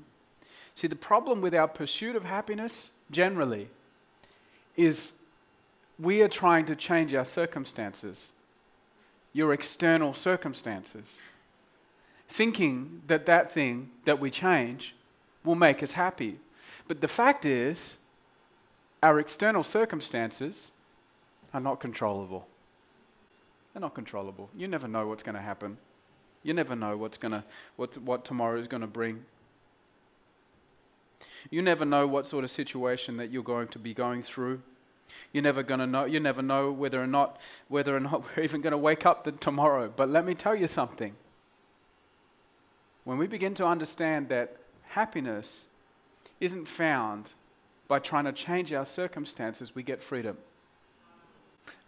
See, 0.74 0.86
the 0.86 0.96
problem 0.96 1.40
with 1.40 1.54
our 1.54 1.68
pursuit 1.68 2.16
of 2.16 2.24
happiness 2.24 2.90
generally 3.10 3.68
is 4.76 5.12
we 5.98 6.22
are 6.22 6.28
trying 6.28 6.64
to 6.66 6.76
change 6.76 7.14
our 7.14 7.24
circumstances 7.24 8.32
your 9.32 9.52
external 9.52 10.12
circumstances, 10.14 11.18
thinking 12.28 13.02
that 13.06 13.26
that 13.26 13.52
thing 13.52 13.90
that 14.04 14.18
we 14.18 14.30
change 14.30 14.94
will 15.44 15.54
make 15.54 15.82
us 15.82 15.92
happy. 15.92 16.38
But 16.88 17.00
the 17.00 17.08
fact 17.08 17.44
is, 17.46 17.96
our 19.02 19.18
external 19.18 19.62
circumstances 19.62 20.72
are 21.54 21.60
not 21.60 21.80
controllable. 21.80 22.46
They're 23.72 23.80
not 23.80 23.94
controllable. 23.94 24.50
You 24.56 24.68
never 24.68 24.88
know 24.88 25.06
what's 25.06 25.22
going 25.22 25.36
to 25.36 25.40
happen. 25.40 25.78
You 26.42 26.54
never 26.54 26.74
know 26.74 26.96
what's 26.96 27.18
gonna, 27.18 27.44
what, 27.76 27.96
what 27.98 28.24
tomorrow 28.24 28.58
is 28.58 28.66
going 28.66 28.80
to 28.80 28.86
bring. 28.86 29.24
You 31.50 31.62
never 31.62 31.84
know 31.84 32.06
what 32.06 32.26
sort 32.26 32.44
of 32.44 32.50
situation 32.50 33.16
that 33.18 33.30
you're 33.30 33.42
going 33.42 33.68
to 33.68 33.78
be 33.78 33.94
going 33.94 34.22
through. 34.22 34.62
You're 35.32 35.42
never 35.42 35.62
going 35.62 35.80
to 35.80 35.86
know. 35.86 36.04
You 36.04 36.20
never 36.20 36.42
know 36.42 36.72
whether 36.72 37.02
or 37.02 37.06
not 37.06 37.40
whether 37.68 37.96
or 37.96 38.00
not 38.00 38.24
we're 38.36 38.42
even 38.42 38.60
going 38.60 38.72
to 38.72 38.78
wake 38.78 39.06
up 39.06 39.40
tomorrow. 39.40 39.92
But 39.94 40.08
let 40.08 40.24
me 40.24 40.34
tell 40.34 40.54
you 40.54 40.66
something. 40.66 41.14
When 43.04 43.18
we 43.18 43.26
begin 43.26 43.54
to 43.54 43.66
understand 43.66 44.28
that 44.28 44.56
happiness 44.90 45.66
isn't 46.38 46.66
found 46.66 47.32
by 47.88 47.98
trying 47.98 48.24
to 48.24 48.32
change 48.32 48.72
our 48.72 48.86
circumstances, 48.86 49.74
we 49.74 49.82
get 49.82 50.02
freedom. 50.02 50.36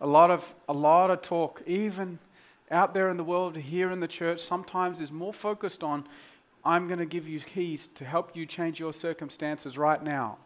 A 0.01 0.07
lot 0.07 0.31
of 0.31 0.55
a 0.69 0.73
lot 0.73 1.11
of 1.11 1.23
talk, 1.23 1.63
even 1.67 2.19
out 2.71 2.95
there 2.95 3.11
in 3.11 3.17
the 3.17 3.25
world, 3.25 3.57
here 3.57 3.91
in 3.91 4.01
the 4.01 4.09
church, 4.09 4.41
sometimes 4.41 5.01
is 5.01 5.13
more 5.13 5.33
focused 5.33 5.85
on 5.85 6.05
I'm 6.65 6.87
going 6.87 7.01
to 7.01 7.07
give 7.07 7.29
you 7.29 7.41
keys 7.41 7.87
to 7.89 8.05
help 8.05 8.37
you 8.37 8.47
change 8.47 8.79
your 8.79 8.93
circumstances 8.93 9.77
right 9.77 10.03
now. 10.03 10.39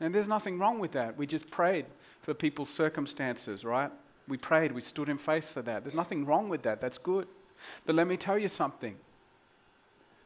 And 0.00 0.14
there's 0.14 0.28
nothing 0.28 0.58
wrong 0.58 0.78
with 0.78 0.92
that. 0.92 1.16
We 1.16 1.26
just 1.26 1.50
prayed 1.50 1.86
for 2.22 2.34
people's 2.34 2.70
circumstances, 2.70 3.64
right? 3.64 3.90
We 4.26 4.36
prayed, 4.36 4.72
we 4.72 4.80
stood 4.80 5.08
in 5.08 5.18
faith 5.18 5.50
for 5.50 5.62
that. 5.62 5.84
There's 5.84 5.94
nothing 5.94 6.24
wrong 6.24 6.48
with 6.48 6.62
that. 6.62 6.80
That's 6.80 6.98
good. 6.98 7.28
But 7.86 7.94
let 7.94 8.06
me 8.06 8.16
tell 8.16 8.38
you 8.38 8.48
something. 8.48 8.96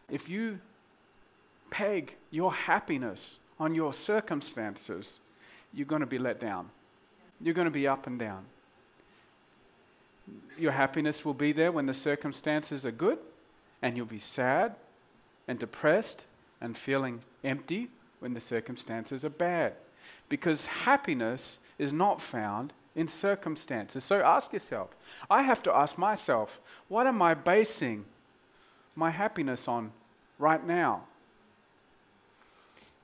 If 0.08 0.28
you 0.28 0.60
peg 1.70 2.16
your 2.30 2.52
happiness 2.52 3.36
on 3.60 3.74
your 3.74 3.92
circumstances, 3.92 5.20
you're 5.72 5.86
going 5.86 6.00
to 6.00 6.06
be 6.06 6.18
let 6.18 6.40
down. 6.40 6.70
You're 7.40 7.54
going 7.54 7.66
to 7.66 7.70
be 7.70 7.86
up 7.86 8.06
and 8.06 8.18
down. 8.18 8.46
Your 10.58 10.72
happiness 10.72 11.24
will 11.24 11.34
be 11.34 11.52
there 11.52 11.72
when 11.72 11.86
the 11.86 11.94
circumstances 11.94 12.86
are 12.86 12.90
good, 12.90 13.18
and 13.82 13.96
you'll 13.96 14.06
be 14.06 14.18
sad 14.18 14.76
and 15.46 15.58
depressed 15.58 16.26
and 16.60 16.76
feeling 16.76 17.22
empty 17.44 17.88
when 18.20 18.34
the 18.34 18.40
circumstances 18.40 19.24
are 19.24 19.30
bad. 19.30 19.74
Because 20.28 20.66
happiness 20.66 21.58
is 21.78 21.92
not 21.92 22.20
found 22.20 22.72
in 22.94 23.08
circumstances. 23.08 24.02
So 24.02 24.20
ask 24.20 24.52
yourself 24.52 24.90
I 25.30 25.42
have 25.42 25.62
to 25.64 25.74
ask 25.74 25.96
myself, 25.96 26.60
what 26.88 27.06
am 27.06 27.22
I 27.22 27.34
basing 27.34 28.04
my 28.96 29.10
happiness 29.10 29.68
on 29.68 29.92
right 30.38 30.64
now? 30.66 31.04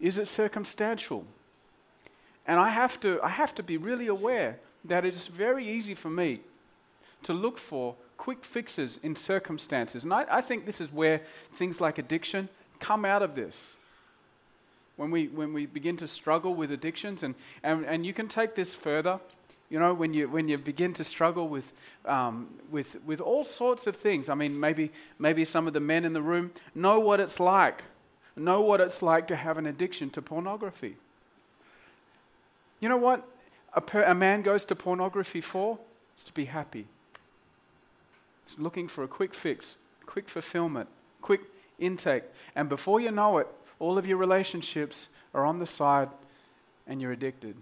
Is 0.01 0.19
it 0.19 0.29
circumstantial? 0.29 1.25
And 2.47 2.59
I 2.59 2.71
have 2.71 3.01
to, 3.01 3.21
I 3.23 3.29
have 3.29 3.55
to 3.55 3.63
be 3.63 3.77
really 3.77 4.07
aware 4.07 4.59
that 4.85 5.05
it's 5.05 5.29
very 5.29 5.67
easy 5.67 5.95
for 5.95 6.11
me 6.11 6.41
to 7.23 7.33
look 7.33 7.57
for 7.57 7.95
quick 8.17 8.45
fixes 8.45 8.99
in 9.03 9.17
circumstances. 9.17 10.05
And 10.05 10.13
I, 10.13 10.27
I 10.31 10.41
think 10.41 10.67
this 10.67 10.81
is 10.81 10.93
where 10.93 11.23
things 11.53 11.81
like 11.81 11.99
addiction 11.99 12.49
come 12.81 13.05
out 13.05 13.23
of 13.23 13.35
this 13.35 13.77
when 14.97 15.11
we, 15.11 15.29
when 15.29 15.53
we 15.53 15.67
begin 15.67 15.97
to 15.99 16.09
struggle 16.09 16.55
with 16.55 16.71
addictions, 16.71 17.23
and, 17.23 17.35
and, 17.63 17.85
and 17.85 18.07
you 18.07 18.13
can 18.13 18.29
take 18.29 18.55
this 18.55 18.75
further. 18.75 19.21
You 19.71 19.81
know, 19.81 19.95
when 19.95 20.15
you, 20.15 20.29
when 20.29 20.47
you 20.47 20.59
begin 20.59 20.93
to 20.95 21.05
struggle 21.05 21.49
with, 21.49 21.73
um, 22.05 22.49
with, 22.71 23.03
with 23.05 23.21
all 23.21 23.45
sorts 23.45 23.87
of 23.87 23.97
things. 23.97 24.29
I 24.29 24.35
mean, 24.35 24.61
maybe, 24.61 24.93
maybe 25.19 25.45
some 25.45 25.67
of 25.67 25.73
the 25.73 25.81
men 25.81 26.05
in 26.05 26.13
the 26.13 26.23
room 26.23 26.53
know 26.75 27.01
what 27.01 27.19
it's 27.19 27.41
like, 27.41 27.85
know 28.37 28.61
what 28.61 28.81
it's 28.81 29.03
like 29.03 29.27
to 29.29 29.37
have 29.37 29.59
an 29.59 29.67
addiction 29.67 30.11
to 30.11 30.23
pornography. 30.23 30.97
You 32.79 32.89
know 32.89 32.99
what 32.99 33.27
a, 33.73 33.81
per, 33.81 34.03
a 34.03 34.15
man 34.15 34.43
goes 34.43 34.65
to 34.67 34.77
pornography 34.77 35.41
for? 35.41 35.79
It's 36.15 36.25
to 36.25 36.33
be 36.33 36.45
happy. 36.45 36.87
It's 38.45 38.59
looking 38.59 38.87
for 38.87 39.03
a 39.03 39.09
quick 39.09 39.35
fix, 39.35 39.79
quick 40.07 40.29
fulfillment, 40.29 40.89
quick 41.23 41.41
intake. 41.79 42.25
And 42.55 42.69
before 42.69 43.01
you 43.01 43.11
know 43.11 43.39
it, 43.39 43.49
all 43.79 43.99
of 43.99 44.07
your 44.07 44.17
relationships 44.17 45.09
are 45.33 45.45
on 45.45 45.59
the 45.59 45.67
side 45.67 46.09
and 46.87 47.01
you're 47.01 47.13
addicted. 47.13 47.57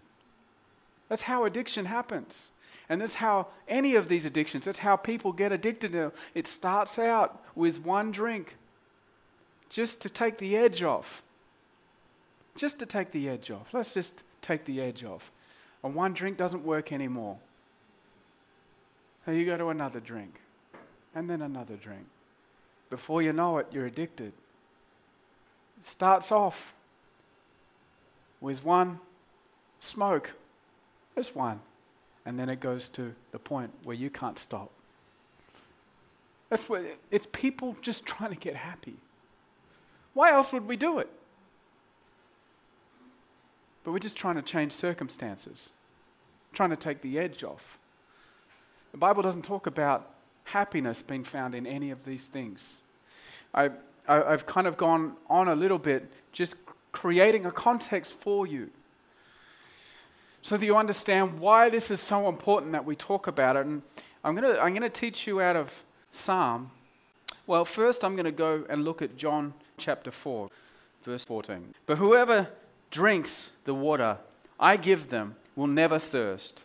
That's 1.09 1.23
how 1.23 1.45
addiction 1.45 1.87
happens. 1.87 2.51
And 2.89 3.01
that's 3.01 3.17
how 3.17 3.49
any 3.69 3.95
of 3.95 4.09
these 4.09 4.27
addictions, 4.27 4.65
that's 4.65 4.81
how 4.81 4.97
people 4.97 5.33
get 5.33 5.53
addicted 5.53 5.93
to 5.93 6.13
it. 6.35 6.47
starts 6.47 6.99
out 6.99 7.43
with 7.55 7.85
one 7.85 8.11
drink 8.11 8.57
just 9.69 10.03
to 10.03 10.09
take 10.09 10.39
the 10.39 10.57
edge 10.57 10.83
off. 10.83 11.23
Just 12.55 12.79
to 12.81 12.87
take 12.87 13.13
the 13.13 13.29
edge 13.29 13.51
off. 13.51 13.73
Let's 13.73 13.95
just 13.95 14.23
take 14.43 14.67
the 14.67 14.81
edge 14.81 15.05
off. 15.05 15.31
And 15.83 15.95
one 15.95 16.13
drink 16.13 16.37
doesn't 16.37 16.65
work 16.65 16.93
anymore. 16.93 17.39
So 19.25 19.31
you 19.31 19.47
go 19.47 19.57
to 19.57 19.69
another 19.69 20.01
drink, 20.01 20.41
and 21.15 21.31
then 21.31 21.43
another 21.43 21.77
drink. 21.77 22.07
Before 22.91 23.23
you 23.23 23.33
know 23.33 23.59
it, 23.59 23.69
you're 23.71 23.87
addicted 23.87 24.33
starts 25.83 26.33
off 26.33 26.75
with 28.41 28.65
one 28.65 29.01
smoke, 29.81 30.35
just 31.17 31.37
one, 31.37 31.61
and 32.25 32.39
then 32.39 32.49
it 32.49 32.61
goes 32.61 32.89
to 32.89 33.15
the 33.33 33.39
point 33.39 33.73
where 33.85 33.97
you 33.97 34.11
can't 34.11 34.39
stop. 34.39 34.71
That's 36.49 36.69
what 36.69 36.85
it's 37.11 37.27
people 37.33 37.77
just 37.81 38.07
trying 38.07 38.31
to 38.31 38.37
get 38.37 38.57
happy. 38.57 38.97
Why 40.15 40.31
else 40.33 40.53
would 40.53 40.69
we 40.69 40.77
do 40.77 40.99
it? 40.99 41.09
But 43.85 43.93
we're 43.93 43.99
just 43.99 44.17
trying 44.17 44.37
to 44.37 44.43
change 44.43 44.73
circumstances, 44.73 45.71
trying 46.53 46.71
to 46.71 46.77
take 46.77 47.01
the 47.01 47.19
edge 47.19 47.43
off. 47.43 47.79
The 48.93 48.99
Bible 48.99 49.23
doesn't 49.23 49.43
talk 49.43 49.67
about 49.67 50.11
happiness 50.45 51.03
being 51.03 51.25
found 51.25 51.55
in 51.55 51.67
any 51.67 51.91
of 51.91 52.05
these 52.05 52.27
things. 52.27 52.77
I 53.55 53.71
I, 54.09 54.31
have 54.31 54.47
kind 54.47 54.67
of 54.67 54.77
gone 54.77 55.15
on 55.29 55.49
a 55.49 55.55
little 55.55 55.79
bit, 55.79 56.11
just 56.33 56.57
creating 56.91 57.47
a 57.47 57.53
context 57.53 58.13
for 58.13 58.47
you. 58.47 58.71
So 60.43 60.57
that 60.57 60.67
you 60.67 60.77
understand 60.77 61.39
why 61.39 61.71
this 61.71 61.91
is 61.91 62.01
so 62.01 62.29
important 62.29 62.73
that 62.73 62.85
we 62.85 62.97
talk 62.97 63.27
about 63.27 63.57
it. 63.57 63.67
And 63.67 63.83
I'm 64.25 64.35
going 64.35 64.55
to 64.55 64.61
I'm 64.61 64.71
going 64.71 64.83
to 64.83 64.91
teach 64.91 65.27
you 65.27 65.41
out 65.41 65.57
of 65.57 65.83
Psalm. 66.11 66.71
Well, 67.47 67.65
first 67.65 68.05
I'm 68.05 68.15
going 68.17 68.25
to 68.25 68.33
go 68.33 68.65
and 68.69 68.85
look 68.85 69.03
at 69.03 69.17
John 69.17 69.55
chapter 69.77 70.11
4, 70.11 70.49
verse 71.05 71.25
14. 71.25 71.75
But 71.87 71.99
whoever 71.99 72.49
drinks 72.91 73.53
the 73.65 73.75
water 73.75 74.19
I 74.59 74.77
give 74.77 75.09
them 75.11 75.37
will 75.57 75.67
never 75.67 75.99
thirst. 75.99 76.63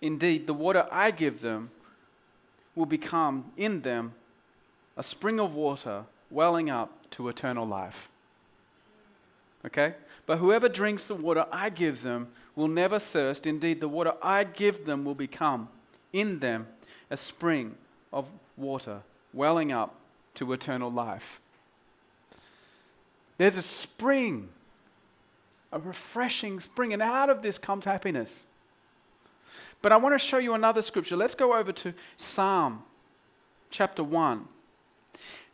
Indeed, 0.00 0.46
the 0.46 0.54
water 0.54 0.86
I 0.90 1.10
give 1.10 1.40
them 1.40 1.70
will 2.74 2.86
become 2.86 3.52
in 3.56 3.82
them 3.82 4.14
a 4.96 5.02
spring 5.02 5.40
of 5.40 5.54
water 5.54 6.04
welling 6.30 6.70
up 6.70 7.10
to 7.10 7.28
eternal 7.28 7.66
life. 7.66 8.08
Okay? 9.66 9.94
But 10.26 10.38
whoever 10.38 10.68
drinks 10.68 11.04
the 11.04 11.14
water 11.14 11.46
I 11.52 11.70
give 11.70 12.02
them 12.02 12.28
will 12.54 12.68
never 12.68 12.98
thirst. 12.98 13.46
Indeed, 13.46 13.80
the 13.80 13.88
water 13.88 14.14
I 14.22 14.44
give 14.44 14.86
them 14.86 15.04
will 15.04 15.14
become 15.14 15.68
in 16.12 16.38
them 16.38 16.66
a 17.10 17.16
spring 17.16 17.76
of 18.12 18.30
water 18.56 19.02
welling 19.32 19.72
up 19.72 19.94
to 20.34 20.52
eternal 20.52 20.90
life. 20.90 21.40
There's 23.38 23.56
a 23.56 23.62
spring, 23.62 24.50
a 25.72 25.78
refreshing 25.78 26.60
spring, 26.60 26.92
and 26.92 27.02
out 27.02 27.30
of 27.30 27.42
this 27.42 27.58
comes 27.58 27.84
happiness. 27.84 28.44
But 29.82 29.92
I 29.92 29.96
want 29.96 30.14
to 30.14 30.18
show 30.18 30.38
you 30.38 30.54
another 30.54 30.82
scripture. 30.82 31.16
Let's 31.16 31.34
go 31.34 31.56
over 31.56 31.72
to 31.72 31.94
Psalm 32.16 32.82
chapter 33.70 34.04
1. 34.04 34.46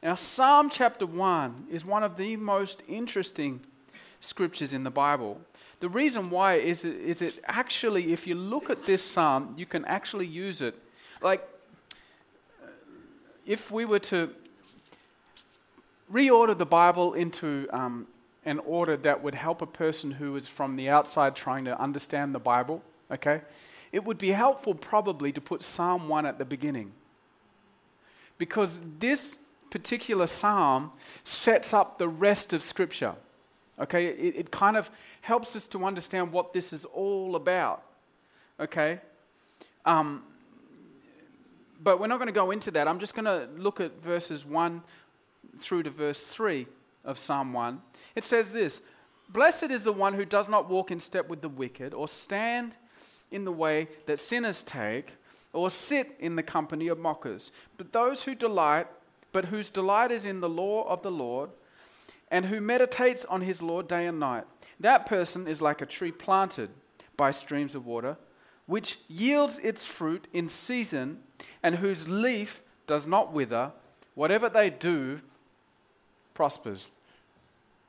Now, 0.06 0.14
Psalm 0.14 0.70
chapter 0.70 1.04
1 1.04 1.66
is 1.68 1.84
one 1.84 2.04
of 2.04 2.16
the 2.16 2.36
most 2.36 2.80
interesting 2.86 3.58
scriptures 4.20 4.72
in 4.72 4.84
the 4.84 4.90
Bible. 4.90 5.40
The 5.80 5.88
reason 5.88 6.30
why 6.30 6.58
is 6.58 6.84
it, 6.84 6.94
is 7.00 7.22
it 7.22 7.40
actually, 7.46 8.12
if 8.12 8.24
you 8.24 8.36
look 8.36 8.70
at 8.70 8.86
this 8.86 9.02
psalm, 9.02 9.54
you 9.58 9.66
can 9.66 9.84
actually 9.86 10.28
use 10.28 10.62
it. 10.62 10.76
Like, 11.20 11.44
if 13.46 13.72
we 13.72 13.84
were 13.84 13.98
to 13.98 14.30
reorder 16.12 16.56
the 16.56 16.64
Bible 16.64 17.14
into 17.14 17.66
um, 17.72 18.06
an 18.44 18.60
order 18.60 18.96
that 18.98 19.24
would 19.24 19.34
help 19.34 19.60
a 19.60 19.66
person 19.66 20.12
who 20.12 20.36
is 20.36 20.46
from 20.46 20.76
the 20.76 20.88
outside 20.88 21.34
trying 21.34 21.64
to 21.64 21.76
understand 21.80 22.32
the 22.32 22.38
Bible, 22.38 22.80
okay, 23.10 23.40
it 23.90 24.04
would 24.04 24.18
be 24.18 24.30
helpful 24.30 24.72
probably 24.72 25.32
to 25.32 25.40
put 25.40 25.64
Psalm 25.64 26.08
1 26.08 26.26
at 26.26 26.38
the 26.38 26.44
beginning. 26.44 26.92
Because 28.38 28.78
this 29.00 29.38
particular 29.70 30.26
psalm 30.26 30.92
sets 31.24 31.74
up 31.74 31.98
the 31.98 32.08
rest 32.08 32.52
of 32.52 32.62
Scripture. 32.62 33.14
Okay, 33.78 34.06
it, 34.06 34.36
it 34.36 34.50
kind 34.50 34.76
of 34.76 34.90
helps 35.20 35.54
us 35.54 35.66
to 35.68 35.84
understand 35.84 36.32
what 36.32 36.52
this 36.52 36.72
is 36.72 36.84
all 36.86 37.36
about. 37.36 37.82
Okay, 38.58 39.00
um, 39.84 40.22
but 41.82 42.00
we're 42.00 42.06
not 42.06 42.16
going 42.16 42.28
to 42.28 42.32
go 42.32 42.50
into 42.50 42.70
that. 42.70 42.88
I'm 42.88 42.98
just 42.98 43.14
going 43.14 43.26
to 43.26 43.48
look 43.58 43.80
at 43.80 44.02
verses 44.02 44.46
1 44.46 44.82
through 45.58 45.82
to 45.84 45.90
verse 45.90 46.22
3 46.22 46.66
of 47.06 47.18
Psalm 47.18 47.52
1, 47.52 47.80
it 48.14 48.24
says 48.24 48.52
this 48.52 48.82
Blessed 49.28 49.64
is 49.64 49.84
the 49.84 49.92
one 49.92 50.14
who 50.14 50.24
does 50.24 50.48
not 50.48 50.68
walk 50.68 50.90
in 50.90 51.00
step 51.00 51.28
with 51.28 51.40
the 51.40 51.48
wicked, 51.48 51.94
or 51.94 52.08
stand 52.08 52.76
in 53.30 53.44
the 53.44 53.52
way 53.52 53.88
that 54.06 54.20
sinners 54.20 54.62
take, 54.62 55.14
or 55.52 55.70
sit 55.70 56.14
in 56.18 56.36
the 56.36 56.42
company 56.42 56.88
of 56.88 56.98
mockers, 56.98 57.50
but 57.76 57.92
those 57.92 58.24
who 58.24 58.34
delight, 58.34 58.88
but 59.32 59.46
whose 59.46 59.70
delight 59.70 60.10
is 60.10 60.26
in 60.26 60.40
the 60.40 60.48
law 60.48 60.84
of 60.88 61.02
the 61.02 61.10
Lord, 61.10 61.50
and 62.30 62.46
who 62.46 62.60
meditates 62.60 63.24
on 63.26 63.42
his 63.42 63.62
law 63.62 63.82
day 63.82 64.06
and 64.06 64.18
night. 64.18 64.44
That 64.80 65.06
person 65.06 65.46
is 65.46 65.62
like 65.62 65.80
a 65.80 65.86
tree 65.86 66.12
planted 66.12 66.70
by 67.16 67.30
streams 67.30 67.74
of 67.74 67.86
water, 67.86 68.16
which 68.66 68.98
yields 69.08 69.58
its 69.60 69.84
fruit 69.84 70.26
in 70.32 70.48
season, 70.48 71.20
and 71.62 71.76
whose 71.76 72.08
leaf 72.08 72.62
does 72.86 73.06
not 73.06 73.32
wither. 73.32 73.72
Whatever 74.14 74.48
they 74.48 74.70
do 74.70 75.20
prospers. 76.34 76.90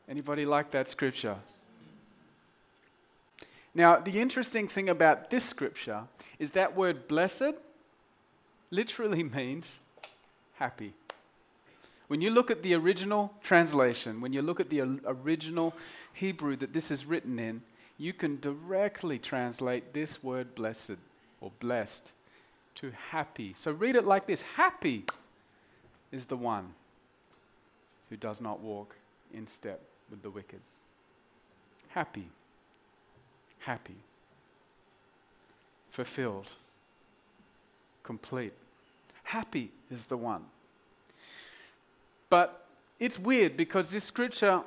Anybody 0.07 0.45
like 0.45 0.71
that 0.71 0.89
scripture? 0.89 1.37
Now, 3.73 3.99
the 3.99 4.19
interesting 4.19 4.67
thing 4.67 4.89
about 4.89 5.29
this 5.29 5.43
scripture 5.43 6.03
is 6.39 6.51
that 6.51 6.75
word 6.75 7.07
blessed 7.07 7.53
literally 8.71 9.23
means 9.37 9.79
happy. 10.55 10.93
When 12.07 12.21
you 12.21 12.29
look 12.29 12.49
at 12.49 12.63
the 12.63 12.73
original 12.73 13.33
translation, 13.43 14.21
when 14.21 14.31
you 14.31 14.41
look 14.41 14.59
at 14.59 14.69
the 14.69 14.81
original 15.05 15.75
Hebrew 16.13 16.55
that 16.57 16.73
this 16.73 16.89
is 16.89 17.05
written 17.05 17.37
in, 17.37 17.61
you 17.97 18.13
can 18.13 18.39
directly 18.39 19.19
translate 19.19 19.93
this 19.93 20.23
word 20.23 20.55
blessed 20.55 20.97
or 21.41 21.51
blessed 21.59 22.11
to 22.75 22.91
happy. 23.09 23.53
So 23.55 23.71
read 23.71 23.95
it 23.95 24.05
like 24.05 24.27
this 24.27 24.41
Happy 24.41 25.05
is 26.11 26.25
the 26.25 26.37
one 26.37 26.73
who 28.09 28.15
does 28.15 28.39
not 28.39 28.61
walk 28.61 28.95
in 29.33 29.47
step 29.47 29.81
with 30.09 30.21
the 30.21 30.29
wicked. 30.29 30.61
Happy. 31.89 32.29
Happy. 33.59 33.95
Fulfilled. 35.89 36.53
Complete. 38.03 38.53
Happy 39.23 39.71
is 39.91 40.05
the 40.05 40.15
one. 40.15 40.45
But 42.29 42.65
it's 42.99 43.19
weird 43.19 43.55
because 43.55 43.91
this 43.91 44.03
scripture, 44.03 44.61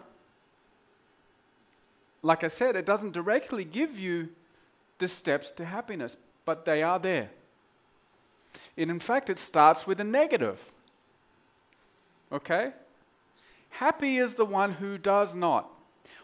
like 2.22 2.44
I 2.44 2.48
said, 2.48 2.76
it 2.76 2.86
doesn't 2.86 3.12
directly 3.12 3.64
give 3.64 3.98
you 3.98 4.30
the 4.98 5.08
steps 5.08 5.50
to 5.52 5.64
happiness, 5.64 6.16
but 6.44 6.64
they 6.64 6.82
are 6.82 6.98
there. 6.98 7.30
And 8.76 8.90
in 8.90 9.00
fact, 9.00 9.30
it 9.30 9.38
starts 9.38 9.86
with 9.86 10.00
a 10.00 10.04
negative. 10.04 10.72
Okay? 12.32 12.72
Happy 13.70 14.18
is 14.18 14.34
the 14.34 14.44
one 14.44 14.72
who 14.74 14.98
does 14.98 15.34
not. 15.34 15.68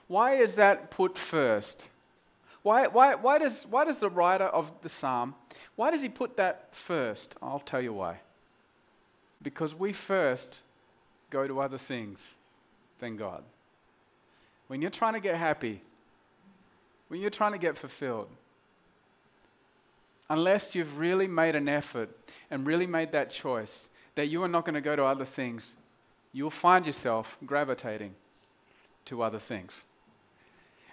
Why 0.09 0.35
is 0.35 0.55
that 0.57 0.91
put 0.91 1.19
first? 1.19 1.89
Why, 2.63 2.87
why, 2.89 3.15
why, 3.15 3.39
does, 3.39 3.65
why 3.69 3.85
does 3.85 3.99
the 3.99 4.11
writer 4.11 4.47
of 4.47 4.73
the 4.83 4.89
psalm, 4.89 5.35
why 5.77 5.91
does 5.91 6.03
he 6.03 6.09
put 6.09 6.37
that 6.37 6.69
first? 6.73 7.37
I'll 7.41 7.61
tell 7.61 7.81
you 7.81 7.93
why. 7.93 8.19
Because 9.41 9.75
we 9.75 9.93
first 9.93 10.63
go 11.31 11.47
to 11.47 11.61
other 11.61 11.79
things 11.79 12.35
than 12.99 13.17
God. 13.17 13.43
When 14.69 14.83
you're 14.83 14.91
trying 14.91 15.15
to 15.15 15.21
get 15.21 15.37
happy, 15.37 15.83
when 17.09 17.21
you're 17.21 17.31
trying 17.31 17.53
to 17.53 17.59
get 17.59 17.79
fulfilled, 17.79 18.29
unless 20.29 20.75
you've 20.75 20.99
really 20.99 21.29
made 21.29 21.55
an 21.55 21.69
effort 21.69 22.11
and 22.51 22.67
really 22.67 22.87
made 22.87 23.13
that 23.13 23.31
choice 23.31 23.89
that 24.17 24.27
you 24.27 24.43
are 24.43 24.49
not 24.49 24.65
going 24.65 24.75
to 24.75 24.81
go 24.81 24.97
to 24.97 25.05
other 25.05 25.25
things, 25.25 25.77
you'll 26.33 26.51
find 26.51 26.87
yourself 26.87 27.37
gravitating 27.47 28.15
to 29.05 29.23
other 29.23 29.39
things. 29.39 29.85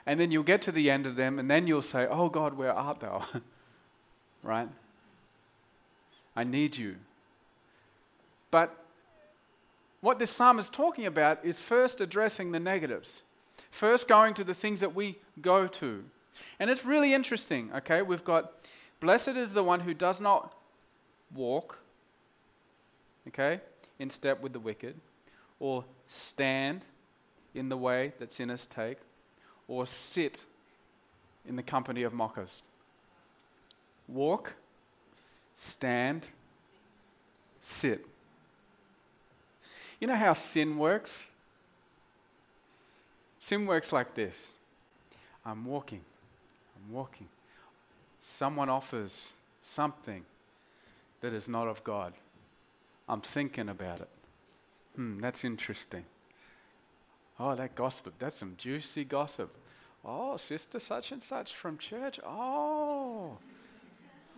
And 0.06 0.20
then 0.20 0.32
you'll 0.32 0.44
get 0.44 0.62
to 0.64 0.72
the 0.72 0.90
end 0.90 1.06
of 1.06 1.16
them, 1.16 1.40
and 1.40 1.50
then 1.50 1.66
you'll 1.66 1.82
say, 1.82 2.06
Oh 2.10 2.30
God, 2.30 2.56
where 2.56 2.74
art 2.74 3.00
thou? 3.00 3.26
right? 4.44 4.68
I 6.36 6.44
need 6.44 6.78
you. 6.78 6.98
But 8.52 8.83
what 10.04 10.20
this 10.20 10.32
psalm 10.32 10.60
is 10.60 10.68
talking 10.68 11.06
about 11.06 11.40
is 11.46 11.60
first 11.60 12.02
addressing 12.02 12.52
the 12.52 12.60
negatives, 12.60 13.24
first 13.72 14.06
going 14.06 14.34
to 14.34 14.44
the 14.44 14.54
things 14.54 14.82
that 14.82 14.94
we 14.94 15.18
go 15.42 15.66
to. 15.66 16.04
And 16.60 16.70
it's 16.70 16.84
really 16.84 17.14
interesting, 17.14 17.72
okay? 17.74 18.02
We've 18.02 18.26
got, 18.26 18.52
blessed 19.00 19.30
is 19.30 19.54
the 19.54 19.64
one 19.64 19.80
who 19.80 19.94
does 19.94 20.20
not 20.20 20.54
walk, 21.34 21.78
okay, 23.30 23.62
in 23.98 24.10
step 24.10 24.42
with 24.42 24.52
the 24.52 24.60
wicked, 24.60 24.96
or 25.62 25.86
stand 26.06 26.86
in 27.56 27.70
the 27.70 27.78
way 27.78 28.12
that 28.20 28.34
sinners 28.34 28.66
take, 28.66 28.98
or 29.70 29.86
sit 29.86 30.44
in 31.48 31.56
the 31.56 31.64
company 31.64 32.04
of 32.04 32.12
mockers. 32.12 32.62
Walk, 34.10 34.56
stand, 35.56 36.28
sit. 37.62 38.06
You 40.00 40.08
know 40.08 40.16
how 40.16 40.34
sin 40.34 40.78
works? 40.78 41.28
Sin 43.40 43.66
works 43.66 43.92
like 43.92 44.14
this 44.14 44.58
I'm 45.46 45.66
walking, 45.66 46.02
I'm 46.76 46.94
walking. 46.94 47.28
Someone 48.20 48.70
offers 48.70 49.34
something 49.62 50.24
that 51.20 51.34
is 51.34 51.50
not 51.50 51.68
of 51.68 51.84
God. 51.84 52.14
I'm 53.08 53.22
thinking 53.22 53.68
about 53.68 54.00
it. 54.00 54.10
Hmm, 54.96 55.20
that's 55.20 55.44
interesting. 55.44 56.06
Oh, 57.40 57.56
that 57.56 57.76
gossip, 57.76 58.14
that's 58.20 58.38
some 58.38 58.56
juicy 58.58 59.04
gossip. 59.04 59.54
Oh, 60.06 60.38
sister 60.38 60.80
such 60.80 61.12
and 61.12 61.22
such 61.22 61.54
from 61.54 61.78
church. 61.78 62.20
Oh, 62.26 63.38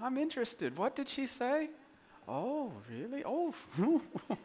I'm 0.02 0.18
interested. 0.18 0.78
What 0.78 0.96
did 0.96 1.10
she 1.10 1.28
say? 1.28 1.70
Oh, 2.28 2.72
really? 2.90 3.24
Oh, 3.26 3.54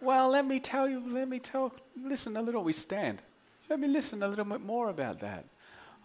Well, 0.00 0.28
let 0.28 0.46
me 0.46 0.60
tell 0.60 0.88
you, 0.88 1.02
let 1.06 1.28
me 1.28 1.38
tell, 1.38 1.72
listen 2.00 2.36
a 2.36 2.42
little, 2.42 2.62
we 2.62 2.72
stand. 2.72 3.22
Let 3.68 3.80
me 3.80 3.88
listen 3.88 4.22
a 4.22 4.28
little 4.28 4.44
bit 4.44 4.60
more 4.60 4.88
about 4.88 5.18
that. 5.20 5.44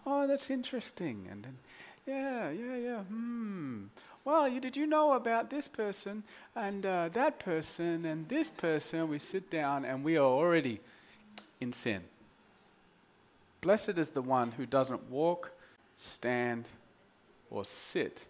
Oh, 0.04 0.26
that's 0.26 0.50
interesting. 0.50 1.28
And 1.30 1.44
then, 1.44 1.58
yeah, 2.06 2.50
yeah, 2.50 2.76
yeah, 2.76 3.02
hmm. 3.02 3.84
Well, 4.24 4.48
you, 4.48 4.60
did 4.60 4.76
you 4.76 4.86
know 4.86 5.12
about 5.12 5.50
this 5.50 5.68
person 5.68 6.24
and 6.54 6.84
uh, 6.84 7.08
that 7.12 7.38
person 7.38 8.04
and 8.04 8.28
this 8.28 8.50
person? 8.50 9.08
We 9.08 9.18
sit 9.18 9.50
down 9.50 9.84
and 9.84 10.04
we 10.04 10.16
are 10.16 10.24
already 10.24 10.80
in 11.60 11.72
sin. 11.72 12.02
Blessed 13.60 13.96
is 13.96 14.10
the 14.10 14.22
one 14.22 14.52
who 14.52 14.66
doesn't 14.66 15.10
walk, 15.10 15.52
stand, 15.98 16.68
or 17.50 17.64
sit. 17.64 18.26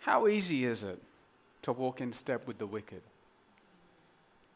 How 0.00 0.26
easy 0.26 0.64
is 0.64 0.82
it 0.82 1.00
to 1.62 1.72
walk 1.72 2.00
in 2.00 2.12
step 2.12 2.46
with 2.48 2.58
the 2.58 2.66
wicked? 2.66 3.02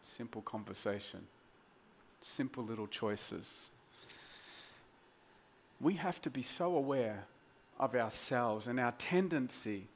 Simple 0.07 0.41
conversation, 0.41 1.27
simple 2.21 2.65
little 2.65 2.87
choices. 2.87 3.71
We 5.81 5.95
have 5.95 6.23
to 6.23 6.31
be 6.31 6.43
so 6.43 6.77
aware 6.77 7.25
of 7.79 7.95
ourselves 7.95 8.69
and 8.69 8.79
our 8.79 8.93
tendency 8.93 9.89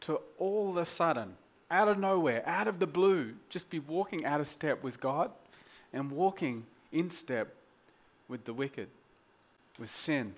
to 0.00 0.20
all 0.38 0.70
of 0.70 0.78
a 0.78 0.86
sudden, 0.86 1.36
out 1.70 1.86
of 1.86 1.98
nowhere, 1.98 2.42
out 2.46 2.66
of 2.66 2.78
the 2.78 2.86
blue, 2.86 3.34
just 3.50 3.68
be 3.68 3.78
walking 3.78 4.24
out 4.24 4.40
of 4.40 4.48
step 4.48 4.82
with 4.82 5.00
God 5.00 5.30
and 5.92 6.10
walking 6.10 6.64
in 6.90 7.10
step 7.10 7.54
with 8.28 8.46
the 8.46 8.54
wicked, 8.54 8.88
with 9.78 9.94
sin. 9.94 10.34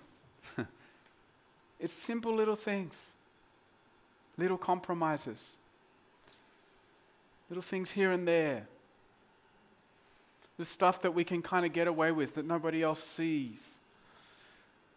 it's 1.81 1.93
simple 1.93 2.35
little 2.35 2.57
things, 2.57 3.13
little 4.37 4.59
compromises, 4.59 5.55
little 7.49 7.63
things 7.63 7.93
here 7.93 8.11
and 8.11 8.27
there 8.27 8.67
the 10.59 10.65
stuff 10.65 11.03
that 11.03 11.15
we 11.15 11.25
can 11.25 11.41
kind 11.41 11.65
of 11.65 11.73
get 11.73 11.87
away 11.87 12.13
with 12.13 12.35
that 12.35 12.45
nobody 12.45 12.83
else 12.83 13.03
sees. 13.03 13.79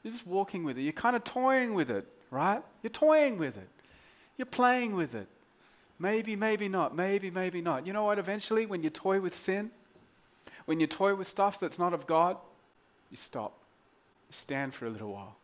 You're 0.03 0.11
just 0.11 0.25
walking 0.25 0.63
with 0.63 0.77
it. 0.77 0.81
You're 0.81 0.91
kind 0.91 1.15
of 1.15 1.23
toying 1.23 1.75
with 1.75 1.91
it, 1.91 2.07
right? 2.31 2.63
You're 2.81 2.89
toying 2.89 3.37
with 3.37 3.55
it. 3.57 3.69
You're 4.37 4.47
playing 4.47 4.95
with 4.95 5.13
it. 5.13 5.27
Maybe, 5.99 6.35
maybe 6.35 6.67
not. 6.67 6.95
Maybe, 6.95 7.29
maybe 7.29 7.61
not. 7.61 7.85
You 7.85 7.93
know 7.93 8.03
what? 8.03 8.17
Eventually, 8.17 8.65
when 8.65 8.81
you 8.81 8.89
toy 8.89 9.21
with 9.21 9.35
sin, 9.35 9.69
when 10.65 10.79
you 10.79 10.87
toy 10.87 11.13
with 11.13 11.27
stuff 11.27 11.59
that's 11.59 11.77
not 11.77 11.93
of 11.93 12.07
God, 12.07 12.37
you 13.11 13.17
stop. 13.17 13.53
You 14.29 14.33
stand 14.33 14.73
for 14.73 14.87
a 14.87 14.89
little 14.89 15.13
while. 15.13 15.35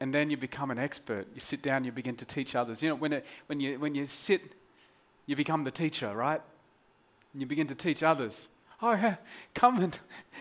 And 0.00 0.14
then 0.14 0.30
you 0.30 0.38
become 0.38 0.70
an 0.70 0.78
expert. 0.78 1.26
You 1.34 1.40
sit 1.40 1.60
down, 1.60 1.84
you 1.84 1.92
begin 1.92 2.16
to 2.16 2.24
teach 2.24 2.54
others. 2.54 2.82
You 2.82 2.88
know, 2.88 2.94
when, 2.94 3.12
it, 3.12 3.26
when, 3.46 3.60
you, 3.60 3.78
when 3.78 3.94
you 3.94 4.06
sit, 4.06 4.40
you 5.26 5.36
become 5.36 5.64
the 5.64 5.70
teacher, 5.70 6.10
right? 6.16 6.40
And 7.34 7.42
you 7.42 7.46
begin 7.46 7.66
to 7.66 7.74
teach 7.74 8.02
others. 8.02 8.48
Oh, 8.82 9.16
come 9.54 9.80
and, 9.80 9.98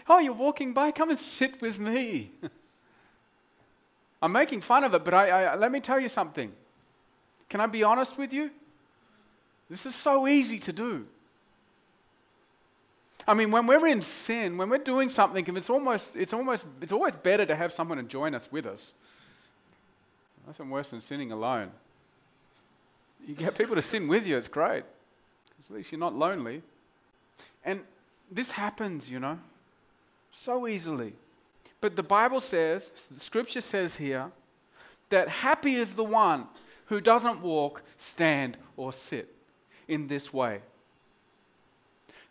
oh, 0.07 0.19
you're 0.19 0.33
walking 0.33 0.73
by, 0.73 0.91
come 0.91 1.09
and 1.09 1.19
sit 1.19 1.61
with 1.61 1.79
me. 1.79 2.31
I'm 4.21 4.31
making 4.31 4.61
fun 4.61 4.83
of 4.83 4.93
it, 4.93 5.03
but 5.03 5.13
I, 5.13 5.29
I, 5.29 5.55
let 5.55 5.71
me 5.71 5.79
tell 5.79 5.99
you 5.99 6.09
something. 6.09 6.51
Can 7.49 7.61
I 7.61 7.65
be 7.65 7.83
honest 7.83 8.17
with 8.17 8.31
you? 8.31 8.51
This 9.69 9.85
is 9.85 9.95
so 9.95 10.27
easy 10.27 10.59
to 10.59 10.73
do. 10.73 11.05
I 13.27 13.33
mean, 13.33 13.51
when 13.51 13.67
we're 13.67 13.87
in 13.87 14.01
sin, 14.01 14.57
when 14.57 14.69
we're 14.69 14.77
doing 14.77 15.09
something, 15.09 15.45
it's 15.55 15.69
almost, 15.69 16.15
it's 16.15 16.33
almost, 16.33 16.65
it's 16.81 16.91
always 16.91 17.15
better 17.15 17.45
to 17.45 17.55
have 17.55 17.71
someone 17.71 17.97
to 17.97 18.03
join 18.03 18.33
us 18.33 18.49
with 18.51 18.65
us. 18.65 18.93
Nothing 20.47 20.69
worse 20.69 20.89
than 20.89 21.01
sinning 21.01 21.31
alone. 21.31 21.71
You 23.27 23.35
get 23.35 23.57
people 23.57 23.75
to 23.75 23.81
sin 23.81 24.07
with 24.07 24.25
you, 24.25 24.37
it's 24.37 24.47
great. 24.47 24.83
At 25.69 25.75
least 25.75 25.91
you're 25.91 25.99
not 25.99 26.15
lonely. 26.15 26.63
And 27.63 27.81
this 28.31 28.51
happens, 28.51 29.09
you 29.09 29.19
know, 29.19 29.39
so 30.31 30.67
easily. 30.67 31.13
But 31.81 31.95
the 31.95 32.03
Bible 32.03 32.39
says, 32.39 32.91
the 33.09 33.19
scripture 33.19 33.61
says 33.61 33.95
here, 33.95 34.31
that 35.09 35.29
happy 35.29 35.75
is 35.75 35.93
the 35.93 36.03
one 36.03 36.47
who 36.85 37.01
doesn't 37.01 37.41
walk, 37.41 37.83
stand, 37.97 38.57
or 38.77 38.93
sit 38.93 39.33
in 39.87 40.07
this 40.07 40.33
way. 40.33 40.61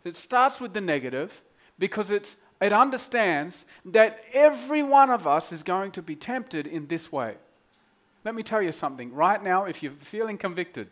It 0.03 0.15
starts 0.15 0.61
with 0.61 0.73
the 0.73 0.81
negative 0.81 1.41
because 1.77 2.11
it's, 2.11 2.37
it 2.61 2.71
understands 2.71 3.65
that 3.85 4.23
every 4.33 4.83
one 4.83 5.09
of 5.09 5.27
us 5.27 5.51
is 5.51 5.63
going 5.63 5.91
to 5.91 6.01
be 6.01 6.15
tempted 6.15 6.67
in 6.67 6.87
this 6.87 7.11
way. 7.11 7.35
Let 8.23 8.35
me 8.35 8.43
tell 8.43 8.61
you 8.61 8.71
something. 8.71 9.13
Right 9.13 9.41
now, 9.41 9.65
if 9.65 9.81
you're 9.81 9.93
feeling 9.93 10.37
convicted, 10.37 10.89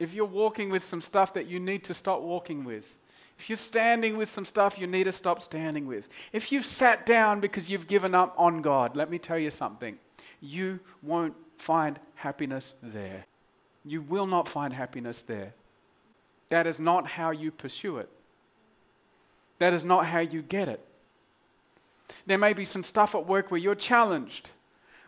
if 0.00 0.14
you're 0.14 0.24
walking 0.24 0.70
with 0.70 0.82
some 0.82 1.00
stuff 1.00 1.34
that 1.34 1.46
you 1.46 1.60
need 1.60 1.84
to 1.84 1.94
stop 1.94 2.22
walking 2.22 2.64
with, 2.64 2.96
if 3.38 3.48
you're 3.48 3.56
standing 3.56 4.16
with 4.16 4.30
some 4.30 4.44
stuff 4.44 4.78
you 4.78 4.86
need 4.86 5.04
to 5.04 5.12
stop 5.12 5.40
standing 5.40 5.86
with, 5.86 6.08
if 6.32 6.50
you've 6.50 6.66
sat 6.66 7.06
down 7.06 7.38
because 7.38 7.70
you've 7.70 7.86
given 7.86 8.14
up 8.14 8.34
on 8.36 8.62
God, 8.62 8.96
let 8.96 9.10
me 9.10 9.18
tell 9.18 9.38
you 9.38 9.50
something. 9.50 9.98
You 10.40 10.80
won't 11.02 11.34
find 11.58 12.00
happiness 12.16 12.74
there. 12.82 13.26
You 13.84 14.00
will 14.02 14.26
not 14.26 14.48
find 14.48 14.72
happiness 14.72 15.22
there. 15.22 15.54
That 16.48 16.66
is 16.66 16.80
not 16.80 17.06
how 17.06 17.30
you 17.30 17.50
pursue 17.50 17.98
it. 17.98 18.08
That 19.58 19.74
is 19.74 19.84
not 19.84 20.06
how 20.06 20.20
you 20.20 20.42
get 20.42 20.68
it. 20.68 20.84
There 22.26 22.38
may 22.38 22.54
be 22.54 22.64
some 22.64 22.82
stuff 22.84 23.14
at 23.14 23.26
work 23.26 23.50
where 23.50 23.60
you're 23.60 23.74
challenged, 23.74 24.50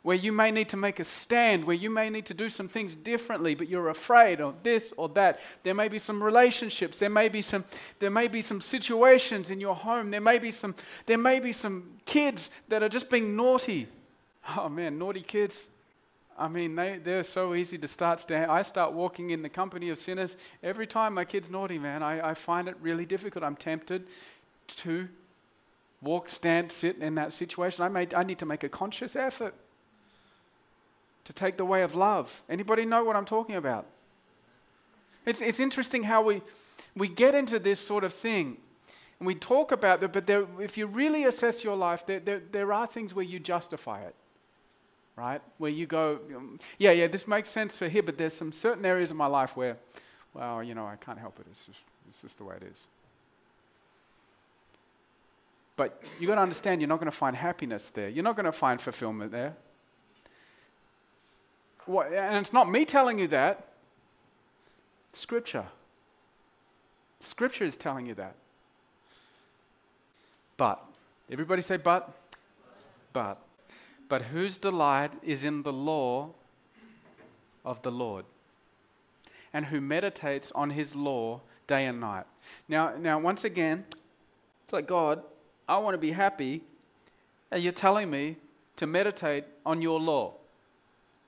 where 0.02 0.16
you 0.16 0.32
may 0.32 0.50
need 0.50 0.68
to 0.68 0.76
make 0.76 0.98
a 0.98 1.04
stand, 1.04 1.64
where 1.64 1.76
you 1.76 1.88
may 1.88 2.10
need 2.10 2.26
to 2.26 2.34
do 2.34 2.48
some 2.48 2.68
things 2.68 2.94
differently, 2.94 3.54
but 3.54 3.68
you're 3.68 3.88
afraid 3.88 4.40
of 4.40 4.62
this 4.62 4.92
or 4.96 5.08
that. 5.10 5.38
There 5.62 5.74
may 5.74 5.88
be 5.88 5.98
some 5.98 6.22
relationships, 6.22 6.98
there 6.98 7.10
may 7.10 7.28
be 7.28 7.40
some, 7.40 7.64
there 8.00 8.10
may 8.10 8.26
be 8.26 8.42
some 8.42 8.60
situations 8.60 9.50
in 9.50 9.60
your 9.60 9.76
home, 9.76 10.10
there 10.10 10.20
may 10.20 10.38
be 10.38 10.50
some, 10.50 10.74
there 11.06 11.18
may 11.18 11.38
be 11.38 11.52
some 11.52 11.98
kids 12.04 12.50
that 12.68 12.82
are 12.82 12.88
just 12.88 13.08
being 13.10 13.36
naughty. 13.36 13.86
Oh 14.56 14.68
man, 14.68 14.98
naughty 14.98 15.22
kids. 15.22 15.68
I 16.36 16.48
mean, 16.48 16.74
they, 16.74 16.98
they're 16.98 17.22
so 17.22 17.54
easy 17.54 17.78
to 17.78 17.86
start 17.86 18.18
stand. 18.18 18.50
I 18.50 18.62
start 18.62 18.92
walking 18.92 19.30
in 19.30 19.42
the 19.42 19.48
company 19.48 19.90
of 19.90 19.98
sinners. 19.98 20.36
Every 20.62 20.86
time 20.86 21.14
my 21.14 21.24
kid's 21.24 21.50
naughty, 21.50 21.78
man, 21.78 22.02
I, 22.02 22.30
I 22.30 22.34
find 22.34 22.68
it 22.68 22.76
really 22.80 23.06
difficult. 23.06 23.44
I'm 23.44 23.54
tempted 23.54 24.08
to 24.68 25.08
walk, 26.00 26.28
stand, 26.28 26.72
sit 26.72 26.96
in 26.96 27.14
that 27.14 27.32
situation. 27.32 27.84
I, 27.84 27.88
made, 27.88 28.14
I 28.14 28.24
need 28.24 28.40
to 28.40 28.46
make 28.46 28.64
a 28.64 28.68
conscious 28.68 29.14
effort 29.14 29.54
to 31.24 31.32
take 31.32 31.56
the 31.56 31.64
way 31.64 31.82
of 31.82 31.94
love. 31.94 32.42
Anybody 32.48 32.84
know 32.84 33.04
what 33.04 33.16
I'm 33.16 33.24
talking 33.24 33.56
about? 33.56 33.86
It's, 35.24 35.40
it's 35.40 35.60
interesting 35.60 36.04
how 36.04 36.22
we, 36.22 36.42
we 36.96 37.08
get 37.08 37.34
into 37.34 37.58
this 37.58 37.78
sort 37.78 38.04
of 38.04 38.12
thing. 38.12 38.56
And 39.20 39.26
we 39.26 39.34
talk 39.34 39.70
about 39.70 40.02
it, 40.02 40.12
but 40.12 40.26
there, 40.26 40.46
if 40.60 40.76
you 40.76 40.86
really 40.86 41.24
assess 41.24 41.62
your 41.62 41.76
life, 41.76 42.04
there, 42.06 42.18
there, 42.18 42.42
there 42.50 42.72
are 42.72 42.86
things 42.86 43.14
where 43.14 43.24
you 43.24 43.38
justify 43.38 44.02
it 44.02 44.14
right? 45.16 45.42
Where 45.58 45.70
you 45.70 45.86
go, 45.86 46.20
um, 46.34 46.58
yeah, 46.78 46.90
yeah, 46.92 47.06
this 47.06 47.26
makes 47.28 47.48
sense 47.48 47.76
for 47.76 47.88
here, 47.88 48.02
but 48.02 48.18
there's 48.18 48.34
some 48.34 48.52
certain 48.52 48.84
areas 48.84 49.10
of 49.10 49.16
my 49.16 49.26
life 49.26 49.56
where, 49.56 49.76
well, 50.34 50.62
you 50.62 50.74
know, 50.74 50.86
I 50.86 50.96
can't 50.96 51.18
help 51.18 51.38
it. 51.38 51.46
It's 51.50 51.66
just, 51.66 51.80
it's 52.08 52.22
just 52.22 52.38
the 52.38 52.44
way 52.44 52.56
it 52.56 52.62
is. 52.64 52.82
But 55.76 56.02
you've 56.18 56.28
got 56.28 56.36
to 56.36 56.40
understand 56.40 56.80
you're 56.80 56.88
not 56.88 56.98
going 56.98 57.10
to 57.10 57.16
find 57.16 57.36
happiness 57.36 57.90
there. 57.90 58.08
You're 58.08 58.24
not 58.24 58.36
going 58.36 58.46
to 58.46 58.52
find 58.52 58.80
fulfillment 58.80 59.32
there. 59.32 59.54
And 61.86 62.36
it's 62.36 62.52
not 62.52 62.70
me 62.70 62.84
telling 62.84 63.18
you 63.18 63.28
that. 63.28 63.68
Scripture. 65.12 65.66
Scripture 67.20 67.64
is 67.64 67.76
telling 67.76 68.06
you 68.06 68.14
that. 68.14 68.34
But, 70.56 70.82
everybody 71.30 71.62
say 71.62 71.76
but? 71.76 72.10
But 73.12 73.38
but 74.12 74.24
whose 74.24 74.58
delight 74.58 75.10
is 75.22 75.42
in 75.42 75.62
the 75.62 75.72
law 75.72 76.28
of 77.64 77.80
the 77.80 77.90
Lord, 77.90 78.26
and 79.54 79.64
who 79.64 79.80
meditates 79.80 80.52
on 80.52 80.68
his 80.68 80.94
law 80.94 81.40
day 81.66 81.86
and 81.86 81.98
night. 81.98 82.26
Now, 82.68 82.94
now 82.94 83.18
once 83.18 83.42
again, 83.42 83.86
it's 84.64 84.72
like, 84.74 84.86
God, 84.86 85.22
I 85.66 85.78
want 85.78 85.94
to 85.94 85.98
be 85.98 86.12
happy, 86.12 86.60
and 87.50 87.62
you're 87.62 87.72
telling 87.72 88.10
me 88.10 88.36
to 88.76 88.86
meditate 88.86 89.44
on 89.64 89.80
your 89.80 89.98
law. 89.98 90.34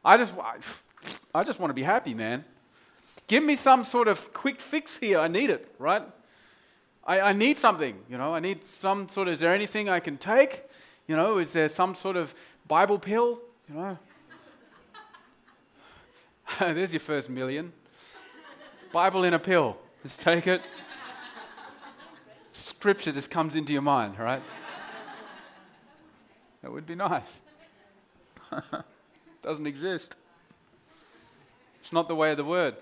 I 0.05 0.17
just, 0.17 0.35
I 1.35 1.43
just 1.43 1.59
want 1.59 1.71
to 1.71 1.75
be 1.75 1.83
happy, 1.83 2.15
man. 2.15 2.45
Give 3.27 3.43
me 3.43 3.57
some 3.57 3.85
sort 3.85 4.07
of 4.07 4.35
quick 4.35 4.61
fix 4.61 4.99
here. 4.99 5.19
I 5.19 5.29
need 5.29 5.49
it, 5.49 5.75
right? 5.79 6.03
I, 7.07 7.21
I 7.21 7.33
need 7.33 7.57
something, 7.57 7.99
you 8.09 8.19
know. 8.19 8.35
I 8.35 8.41
need 8.41 8.67
some 8.67 9.09
sort 9.09 9.29
of, 9.29 9.35
is 9.35 9.41
there 9.41 9.55
anything 9.55 9.89
I 9.89 10.01
can 10.01 10.19
take? 10.19 10.63
You 11.07 11.17
know, 11.17 11.39
is 11.39 11.53
there 11.53 11.69
some 11.69 11.95
sort 11.95 12.17
of 12.17 12.35
Bible 12.67 12.99
pill, 12.99 13.41
you 13.69 13.75
know. 13.75 13.99
There's 16.59 16.93
your 16.93 17.01
first 17.01 17.31
million. 17.31 17.73
Bible 18.93 19.25
in 19.25 19.35
a 19.35 19.39
pill. 19.39 19.77
Just 20.03 20.21
take 20.21 20.47
it. 20.47 20.63
Scripture 22.53 23.13
just 23.13 23.31
comes 23.31 23.57
into 23.57 23.73
your 23.73 23.83
mind, 23.83 24.19
right? 24.19 24.43
That 26.63 26.73
would 26.73 26.87
be 26.87 26.95
nice. 26.95 27.41
Doesn't 29.45 29.67
exist. 29.67 30.15
It's 31.81 31.93
not 31.93 32.09
the 32.09 32.15
way 32.15 32.31
of 32.31 32.39
the 32.39 32.45
word. 32.45 32.77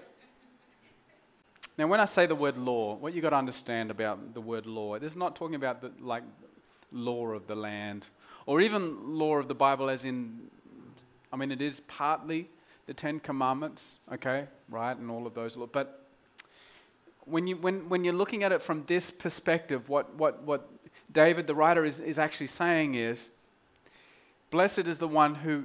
Now, 1.76 1.88
when 1.88 1.98
I 1.98 2.04
say 2.04 2.26
the 2.26 2.36
word 2.36 2.56
law, 2.56 2.94
what 2.94 3.14
you've 3.14 3.22
got 3.22 3.30
to 3.30 3.36
understand 3.36 3.90
about 3.90 4.32
the 4.32 4.40
word 4.40 4.66
law, 4.66 4.96
this 4.96 5.12
is 5.12 5.16
not 5.16 5.34
talking 5.34 5.56
about 5.56 5.80
the 5.80 5.90
like 6.00 6.22
law 6.92 7.26
of 7.30 7.48
the 7.48 7.56
land 7.56 8.06
or 8.46 8.60
even 8.60 9.18
law 9.18 9.38
of 9.38 9.48
the 9.48 9.56
Bible, 9.56 9.90
as 9.90 10.04
in, 10.04 10.38
I 11.32 11.36
mean, 11.36 11.50
it 11.50 11.60
is 11.60 11.80
partly 11.88 12.48
the 12.86 12.94
Ten 12.94 13.18
Commandments, 13.18 13.98
okay, 14.12 14.46
right, 14.68 14.96
and 14.96 15.10
all 15.10 15.26
of 15.26 15.34
those. 15.34 15.56
But 15.56 16.06
when, 17.24 17.48
you, 17.48 17.56
when, 17.56 17.88
when 17.88 18.04
you're 18.04 18.14
looking 18.14 18.44
at 18.44 18.52
it 18.52 18.62
from 18.62 18.84
this 18.86 19.10
perspective, 19.10 19.88
what, 19.88 20.14
what, 20.14 20.44
what 20.44 20.68
David, 21.12 21.48
the 21.48 21.56
writer, 21.56 21.84
is, 21.84 21.98
is 21.98 22.20
actually 22.20 22.46
saying 22.46 22.94
is, 22.94 23.30
Blessed 24.52 24.80
is 24.80 24.98
the 24.98 25.08
one 25.08 25.34
who, 25.34 25.64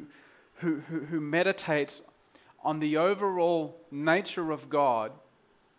who, 0.57 0.81
who, 0.89 0.99
who 1.05 1.19
meditates 1.19 2.01
on 2.63 2.79
the 2.79 2.97
overall 2.97 3.79
nature 3.91 4.51
of 4.51 4.69
God, 4.69 5.11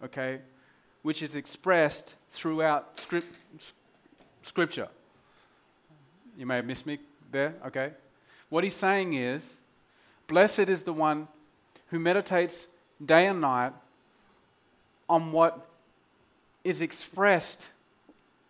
okay, 0.02 0.40
which 1.02 1.22
is 1.22 1.36
expressed 1.36 2.14
throughout 2.30 2.98
script, 2.98 3.26
Scripture. 4.42 4.88
You 6.36 6.46
may 6.46 6.56
have 6.56 6.64
missed 6.64 6.86
me 6.86 6.98
there, 7.30 7.54
okay? 7.66 7.92
What 8.48 8.64
he's 8.64 8.74
saying 8.74 9.14
is, 9.14 9.58
blessed 10.26 10.60
is 10.70 10.84
the 10.84 10.92
one 10.92 11.28
who 11.88 11.98
meditates 11.98 12.68
day 13.04 13.26
and 13.26 13.40
night 13.40 13.72
on 15.08 15.32
what 15.32 15.68
is 16.64 16.80
expressed 16.80 17.70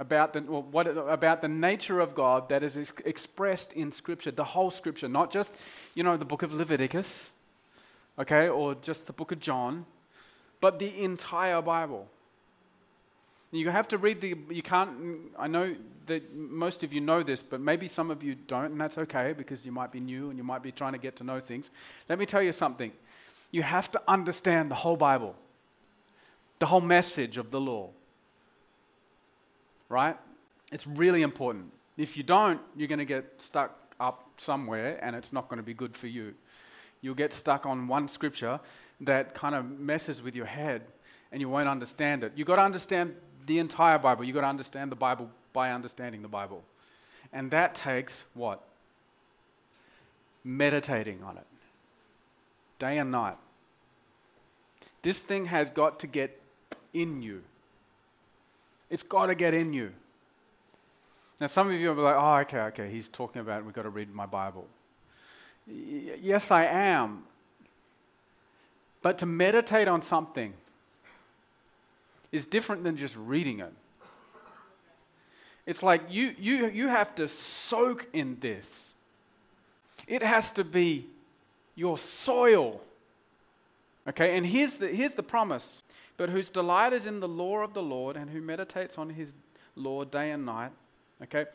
about 0.00 0.32
the, 0.32 0.42
well, 0.42 0.62
what, 0.62 0.86
about 0.86 1.42
the 1.42 1.48
nature 1.48 2.00
of 2.00 2.14
God 2.14 2.48
that 2.50 2.62
is 2.62 2.76
ex- 2.76 2.92
expressed 3.04 3.72
in 3.72 3.90
Scripture, 3.90 4.30
the 4.30 4.44
whole 4.44 4.70
Scripture, 4.70 5.08
not 5.08 5.32
just, 5.32 5.56
you 5.94 6.02
know, 6.02 6.16
the 6.16 6.24
book 6.24 6.42
of 6.42 6.52
Leviticus, 6.52 7.30
okay, 8.18 8.48
or 8.48 8.76
just 8.76 9.06
the 9.06 9.12
book 9.12 9.32
of 9.32 9.40
John, 9.40 9.86
but 10.60 10.78
the 10.78 11.02
entire 11.02 11.60
Bible. 11.60 12.08
You 13.50 13.70
have 13.70 13.88
to 13.88 13.98
read 13.98 14.20
the, 14.20 14.36
you 14.50 14.62
can't, 14.62 14.90
I 15.38 15.46
know 15.46 15.74
that 16.06 16.34
most 16.34 16.82
of 16.82 16.92
you 16.92 17.00
know 17.00 17.22
this, 17.22 17.42
but 17.42 17.60
maybe 17.60 17.88
some 17.88 18.10
of 18.10 18.22
you 18.22 18.34
don't, 18.34 18.72
and 18.72 18.80
that's 18.80 18.98
okay 18.98 19.32
because 19.32 19.64
you 19.64 19.72
might 19.72 19.90
be 19.90 20.00
new 20.00 20.28
and 20.28 20.38
you 20.38 20.44
might 20.44 20.62
be 20.62 20.70
trying 20.70 20.92
to 20.92 20.98
get 20.98 21.16
to 21.16 21.24
know 21.24 21.40
things. 21.40 21.70
Let 22.08 22.18
me 22.18 22.26
tell 22.26 22.42
you 22.42 22.52
something. 22.52 22.92
You 23.50 23.62
have 23.62 23.90
to 23.92 24.02
understand 24.06 24.70
the 24.70 24.74
whole 24.74 24.96
Bible, 24.96 25.34
the 26.58 26.66
whole 26.66 26.82
message 26.82 27.38
of 27.38 27.50
the 27.50 27.60
law. 27.60 27.90
Right? 29.88 30.16
It's 30.72 30.86
really 30.86 31.22
important. 31.22 31.72
If 31.96 32.16
you 32.16 32.22
don't, 32.22 32.60
you're 32.76 32.88
going 32.88 32.98
to 32.98 33.04
get 33.04 33.34
stuck 33.38 33.76
up 33.98 34.28
somewhere 34.36 34.98
and 35.02 35.16
it's 35.16 35.32
not 35.32 35.48
going 35.48 35.58
to 35.58 35.62
be 35.62 35.74
good 35.74 35.96
for 35.96 36.06
you. 36.06 36.34
You'll 37.00 37.14
get 37.14 37.32
stuck 37.32 37.66
on 37.66 37.88
one 37.88 38.08
scripture 38.08 38.60
that 39.00 39.34
kind 39.34 39.54
of 39.54 39.78
messes 39.78 40.22
with 40.22 40.34
your 40.34 40.46
head 40.46 40.82
and 41.32 41.40
you 41.40 41.48
won't 41.48 41.68
understand 41.68 42.24
it. 42.24 42.32
You've 42.36 42.46
got 42.46 42.56
to 42.56 42.62
understand 42.62 43.14
the 43.46 43.58
entire 43.58 43.98
Bible. 43.98 44.24
You've 44.24 44.34
got 44.34 44.42
to 44.42 44.48
understand 44.48 44.92
the 44.92 44.96
Bible 44.96 45.30
by 45.52 45.70
understanding 45.70 46.22
the 46.22 46.28
Bible. 46.28 46.62
And 47.32 47.50
that 47.50 47.74
takes 47.74 48.24
what? 48.34 48.62
Meditating 50.44 51.22
on 51.22 51.36
it. 51.36 51.46
Day 52.78 52.98
and 52.98 53.10
night. 53.10 53.36
This 55.02 55.18
thing 55.18 55.46
has 55.46 55.70
got 55.70 56.00
to 56.00 56.06
get 56.06 56.40
in 56.92 57.22
you. 57.22 57.42
It's 58.90 59.02
got 59.02 59.26
to 59.26 59.34
get 59.34 59.54
in 59.54 59.72
you. 59.72 59.92
Now, 61.40 61.46
some 61.46 61.68
of 61.68 61.74
you 61.74 61.88
will 61.88 61.94
be 61.94 62.00
like, 62.02 62.16
oh, 62.16 62.36
okay, 62.38 62.60
okay, 62.60 62.90
he's 62.90 63.08
talking 63.08 63.40
about 63.40 63.64
we've 63.64 63.74
got 63.74 63.82
to 63.82 63.90
read 63.90 64.12
my 64.12 64.26
Bible. 64.26 64.66
Y- 65.66 66.18
yes, 66.20 66.50
I 66.50 66.64
am. 66.64 67.24
But 69.02 69.18
to 69.18 69.26
meditate 69.26 69.86
on 69.86 70.02
something 70.02 70.54
is 72.32 72.46
different 72.46 72.82
than 72.82 72.96
just 72.96 73.14
reading 73.16 73.60
it. 73.60 73.72
It's 75.64 75.82
like 75.82 76.02
you, 76.08 76.34
you, 76.38 76.68
you 76.68 76.88
have 76.88 77.14
to 77.16 77.28
soak 77.28 78.08
in 78.12 78.38
this. 78.40 78.94
It 80.06 80.22
has 80.22 80.50
to 80.52 80.64
be 80.64 81.06
your 81.74 81.98
soil. 81.98 82.80
Okay, 84.08 84.36
and 84.36 84.46
here's 84.46 84.76
the, 84.76 84.88
here's 84.88 85.12
the 85.12 85.22
promise. 85.22 85.84
But 86.18 86.28
whose 86.28 86.50
delight 86.50 86.92
is 86.92 87.06
in 87.06 87.20
the 87.20 87.28
law 87.28 87.58
of 87.60 87.72
the 87.72 87.82
Lord 87.82 88.16
and 88.16 88.28
who 88.28 88.42
meditates 88.42 88.98
on 88.98 89.10
his 89.10 89.32
law 89.76 90.04
day 90.04 90.32
and 90.32 90.44
night. 90.44 90.72
Okay? 91.22 91.46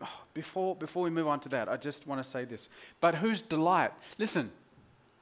Before, 0.34 0.74
before 0.74 1.04
we 1.04 1.10
move 1.10 1.28
on 1.28 1.40
to 1.40 1.48
that, 1.50 1.68
I 1.68 1.76
just 1.76 2.06
want 2.06 2.22
to 2.22 2.28
say 2.28 2.44
this. 2.44 2.68
But 3.00 3.16
whose 3.16 3.40
delight? 3.40 3.92
Listen, 4.18 4.50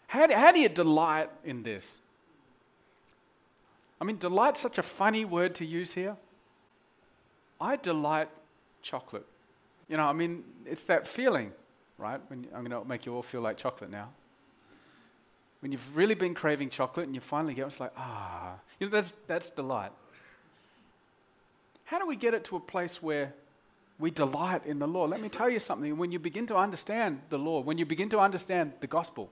how 0.06 0.26
do, 0.26 0.35
how 0.35 0.52
do 0.52 0.61
you 0.61 0.68
delight 0.68 1.28
in 1.44 1.62
this? 1.62 2.00
I 4.00 4.04
mean, 4.04 4.16
delight's 4.16 4.61
such 4.61 4.78
a 4.78 4.83
funny 4.83 5.24
word 5.24 5.54
to 5.56 5.66
use 5.66 5.92
here. 5.92 6.16
I 7.61 7.76
delight 7.76 8.28
chocolate. 8.83 9.26
You 9.88 9.98
know, 9.98 10.04
I 10.04 10.12
mean, 10.12 10.44
it's 10.64 10.85
that 10.85 11.06
feeling, 11.06 11.52
right? 11.98 12.20
When 12.28 12.46
I'm 12.54 12.64
going 12.64 12.83
to 12.83 12.88
make 12.88 13.04
you 13.04 13.14
all 13.14 13.22
feel 13.22 13.42
like 13.42 13.59
chocolate 13.59 13.90
now. 13.90 14.09
When 15.61 15.73
you've 15.73 15.96
really 15.96 16.14
been 16.14 16.35
craving 16.35 16.70
chocolate 16.70 17.07
and 17.07 17.14
you 17.14 17.20
finally 17.20 17.55
get 17.55 17.62
it, 17.62 17.66
it's 17.66 17.81
like, 17.81 17.92
ah, 17.96 18.55
you 18.79 18.87
know, 18.87 18.90
that's, 18.90 19.12
that's 19.27 19.51
delight. 19.51 19.92
How 21.85 21.99
do 21.99 22.07
we 22.07 22.16
get 22.16 22.35
it 22.35 22.44
to 22.44 22.57
a 22.57 22.61
place 22.61 23.03
where 23.03 23.35
we 23.99 24.11
delight 24.11 24.64
in 24.64 24.79
the 24.79 24.87
law? 24.87 25.05
Let 25.05 25.20
me 25.20 25.29
tell 25.29 25.51
you 25.51 25.59
something. 25.59 25.99
When 25.99 26.12
you 26.12 26.18
begin 26.18 26.46
to 26.46 26.57
understand 26.57 27.20
the 27.29 27.38
law, 27.38 27.61
when 27.61 27.79
you 27.79 27.85
begin 27.85 28.09
to 28.11 28.20
understand 28.20 28.73
the 28.81 28.87
gospel, 28.87 29.31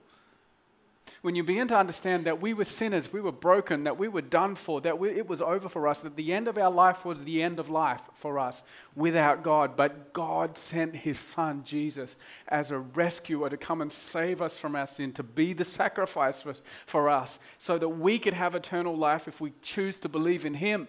when 1.23 1.35
you 1.35 1.43
begin 1.43 1.69
to 1.69 1.77
understand 1.77 2.27
that 2.27 2.41
we 2.41 2.55
were 2.55 2.65
sinners, 2.65 3.13
we 3.13 3.21
were 3.21 3.33
broken, 3.33 3.85
that 3.85 3.99
we 3.99 4.09
were 4.09 4.23
done 4.23 4.55
for, 4.55 4.81
that 4.81 4.99
we, 4.99 5.11
it 5.11 5.29
was 5.29 5.43
over 5.43 5.69
for 5.69 5.89
us, 5.89 6.01
that 6.01 6.17
the 6.17 6.33
end 6.33 6.49
of 6.49 6.57
our 6.57 6.71
life 6.71 7.05
was 7.05 7.25
the 7.25 7.43
end 7.43 7.59
of 7.59 7.69
life 7.69 8.03
for 8.15 8.39
us 8.39 8.63
without 8.95 9.43
God. 9.43 9.77
But 9.77 10.13
God 10.13 10.57
sent 10.57 10.97
His 10.97 11.19
Son, 11.19 11.63
Jesus, 11.65 12.17
as 12.49 12.71
a 12.71 12.79
rescuer 12.79 13.51
to 13.51 13.57
come 13.57 13.81
and 13.81 13.93
save 13.93 14.41
us 14.41 14.57
from 14.57 14.77
our 14.77 14.87
sin, 14.87 15.13
to 15.15 15.23
be 15.23 15.53
the 15.53 15.65
sacrifice 15.65 16.41
for, 16.41 16.55
for 16.87 17.09
us, 17.09 17.39
so 17.59 17.79
that 17.79 17.89
we 17.89 18.19
could 18.19 18.35
have 18.35 18.55
eternal 18.55 18.97
life 18.97 19.29
if 19.29 19.41
we 19.41 19.53
choose 19.63 19.99
to 20.01 20.09
believe 20.09 20.47
in 20.47 20.55
Him. 20.55 20.89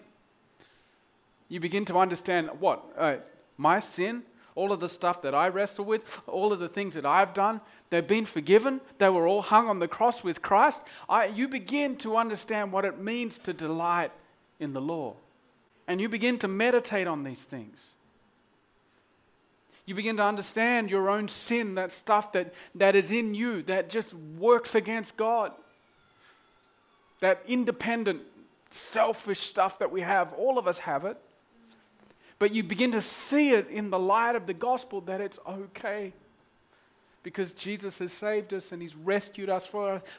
You 1.48 1.60
begin 1.60 1.84
to 1.86 1.98
understand 1.98 2.48
what? 2.60 2.92
Uh, 2.96 3.16
my 3.56 3.80
sin 3.80 4.22
all 4.54 4.72
of 4.72 4.80
the 4.80 4.88
stuff 4.88 5.22
that 5.22 5.34
I 5.34 5.48
wrestle 5.48 5.84
with, 5.84 6.20
all 6.26 6.52
of 6.52 6.58
the 6.58 6.68
things 6.68 6.94
that 6.94 7.06
I've 7.06 7.34
done, 7.34 7.60
they've 7.90 8.06
been 8.06 8.26
forgiven. 8.26 8.80
They 8.98 9.08
were 9.08 9.26
all 9.26 9.42
hung 9.42 9.68
on 9.68 9.78
the 9.78 9.88
cross 9.88 10.24
with 10.24 10.42
Christ. 10.42 10.82
I, 11.08 11.26
you 11.26 11.48
begin 11.48 11.96
to 11.98 12.16
understand 12.16 12.72
what 12.72 12.84
it 12.84 12.98
means 12.98 13.38
to 13.40 13.52
delight 13.52 14.12
in 14.58 14.72
the 14.72 14.80
law. 14.80 15.14
And 15.86 16.00
you 16.00 16.08
begin 16.08 16.38
to 16.38 16.48
meditate 16.48 17.06
on 17.06 17.24
these 17.24 17.42
things. 17.42 17.94
You 19.86 19.94
begin 19.94 20.16
to 20.18 20.24
understand 20.24 20.90
your 20.90 21.10
own 21.10 21.26
sin, 21.26 21.74
that 21.74 21.90
stuff 21.90 22.32
that, 22.32 22.54
that 22.76 22.94
is 22.94 23.10
in 23.10 23.34
you 23.34 23.62
that 23.62 23.90
just 23.90 24.14
works 24.14 24.74
against 24.74 25.16
God. 25.16 25.52
That 27.18 27.42
independent, 27.46 28.22
selfish 28.70 29.40
stuff 29.40 29.78
that 29.80 29.90
we 29.90 30.02
have, 30.02 30.32
all 30.34 30.58
of 30.58 30.68
us 30.68 30.78
have 30.78 31.04
it. 31.04 31.16
But 32.40 32.52
you 32.52 32.62
begin 32.64 32.90
to 32.92 33.02
see 33.02 33.50
it 33.50 33.68
in 33.68 33.90
the 33.90 33.98
light 33.98 34.34
of 34.34 34.46
the 34.46 34.54
gospel 34.54 35.02
that 35.02 35.20
it's 35.20 35.38
okay. 35.46 36.14
Because 37.22 37.52
Jesus 37.52 37.98
has 37.98 38.14
saved 38.14 38.54
us 38.54 38.72
and 38.72 38.80
He's 38.80 38.96
rescued 38.96 39.50
us 39.50 39.70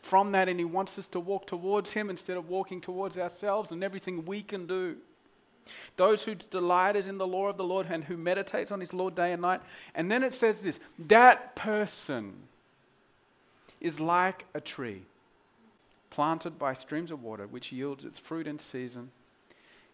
from 0.04 0.32
that, 0.32 0.48
and 0.48 0.60
He 0.60 0.64
wants 0.64 1.00
us 1.00 1.08
to 1.08 1.20
walk 1.20 1.48
towards 1.48 1.94
Him 1.94 2.12
instead 2.12 2.38
of 2.38 2.48
walking 2.48 2.80
towards 2.80 3.18
ourselves 3.18 3.72
and 3.72 3.84
everything 3.84 4.24
we 4.24 4.44
can 4.44 4.68
do. 4.68 4.98
Those 5.98 6.24
whose 6.24 6.46
delight 6.46 6.96
is 6.96 7.08
in 7.08 7.18
the 7.18 7.26
law 7.26 7.48
of 7.48 7.58
the 7.58 7.64
Lord 7.64 7.88
and 7.90 8.04
who 8.04 8.18
meditates 8.18 8.72
on 8.72 8.82
His 8.82 8.94
law 8.94 9.10
day 9.10 9.34
and 9.34 9.42
night. 9.42 9.62
And 9.96 10.12
then 10.12 10.22
it 10.22 10.34
says 10.34 10.62
this 10.62 10.80
that 11.00 11.56
person 11.56 12.34
is 13.80 14.00
like 14.00 14.46
a 14.54 14.62
tree 14.62 15.02
planted 16.12 16.60
by 16.60 16.74
streams 16.74 17.10
of 17.10 17.24
water, 17.24 17.48
which 17.48 17.72
yields 17.72 18.06
its 18.06 18.20
fruit 18.20 18.46
in 18.46 18.60
season, 18.60 19.10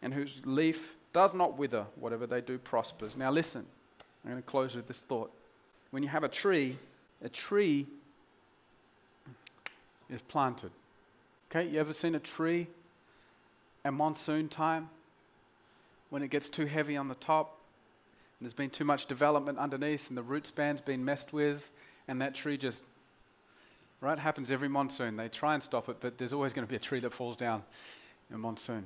and 0.02 0.13
whose 0.13 0.42
leaf 0.44 0.97
does 1.18 1.34
not 1.34 1.58
wither, 1.58 1.88
whatever 1.96 2.28
they 2.28 2.42
do 2.42 2.60
prospers. 2.60 3.18
Now, 3.18 3.32
listen, 3.32 3.66
I'm 4.24 4.30
going 4.30 4.44
to 4.44 4.48
close 4.48 4.76
with 4.76 4.86
this 4.86 5.00
thought. 5.00 5.32
When 5.90 6.04
you 6.04 6.10
have 6.10 6.24
a 6.24 6.28
tree, 6.28 6.78
a 7.24 7.28
tree 7.28 7.88
is 10.12 10.22
planted. 10.22 10.70
Okay, 11.50 11.68
you 11.68 11.80
ever 11.80 11.92
seen 11.92 12.14
a 12.14 12.20
tree 12.20 12.68
at 13.84 13.94
monsoon 13.94 14.48
time 14.48 14.90
when 16.12 16.22
it 16.22 16.30
gets 16.30 16.50
too 16.50 16.68
heavy 16.68 16.96
on 16.96 17.08
the 17.08 17.16
top 17.16 17.58
and 18.40 18.46
there's 18.46 18.54
been 18.54 18.70
too 18.70 18.86
much 18.86 19.08
development 19.08 19.58
underneath 19.58 20.10
and 20.10 20.18
the 20.20 20.22
root 20.22 20.46
span's 20.46 20.82
been 20.82 21.04
messed 21.04 21.34
with 21.34 21.72
and 22.08 22.22
that 22.22 22.36
tree 22.36 22.58
just 22.58 22.84
right 24.02 24.20
happens 24.20 24.52
every 24.52 24.68
monsoon 24.68 25.16
they 25.16 25.30
try 25.30 25.54
and 25.54 25.64
stop 25.64 25.90
it 25.90 25.98
but 26.00 26.18
there's 26.18 26.34
always 26.34 26.54
going 26.54 26.66
to 26.66 26.70
be 26.70 26.76
a 26.76 26.80
tree 26.80 27.00
that 27.00 27.14
falls 27.14 27.36
down 27.38 27.64
in 28.32 28.40
monsoon 28.40 28.86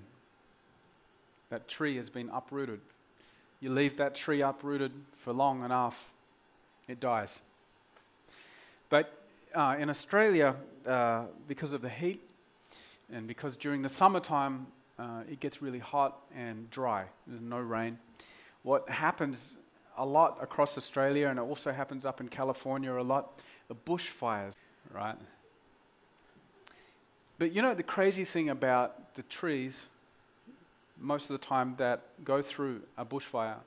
that 1.51 1.67
tree 1.67 1.97
has 1.97 2.09
been 2.09 2.29
uprooted. 2.29 2.79
You 3.59 3.71
leave 3.71 3.97
that 3.97 4.15
tree 4.15 4.41
uprooted 4.41 4.91
for 5.17 5.33
long 5.33 5.63
enough, 5.63 6.09
it 6.87 6.99
dies. 6.99 7.41
But 8.89 9.13
uh, 9.53 9.75
in 9.77 9.89
Australia, 9.89 10.55
uh, 10.87 11.25
because 11.47 11.73
of 11.73 11.81
the 11.81 11.89
heat, 11.89 12.21
and 13.13 13.27
because 13.27 13.57
during 13.57 13.81
the 13.81 13.89
summertime 13.89 14.67
uh, 14.97 15.23
it 15.29 15.41
gets 15.41 15.61
really 15.61 15.79
hot 15.79 16.17
and 16.35 16.69
dry, 16.71 17.03
there's 17.27 17.41
no 17.41 17.59
rain. 17.59 17.99
What 18.63 18.89
happens 18.89 19.57
a 19.97 20.05
lot 20.05 20.37
across 20.41 20.77
Australia, 20.77 21.27
and 21.27 21.37
it 21.37 21.41
also 21.41 21.73
happens 21.73 22.05
up 22.05 22.21
in 22.21 22.29
California 22.29 22.93
a 22.93 23.03
lot, 23.03 23.41
the 23.67 23.75
bushfires, 23.75 24.53
right? 24.93 25.17
But 27.37 27.51
you 27.51 27.61
know 27.61 27.73
the 27.73 27.83
crazy 27.83 28.23
thing 28.23 28.49
about 28.49 29.15
the 29.15 29.23
trees 29.23 29.89
most 31.01 31.23
of 31.29 31.39
the 31.39 31.45
time 31.45 31.75
that 31.77 32.01
go 32.23 32.41
through 32.41 32.81
a 32.97 33.05
bushfire 33.05 33.57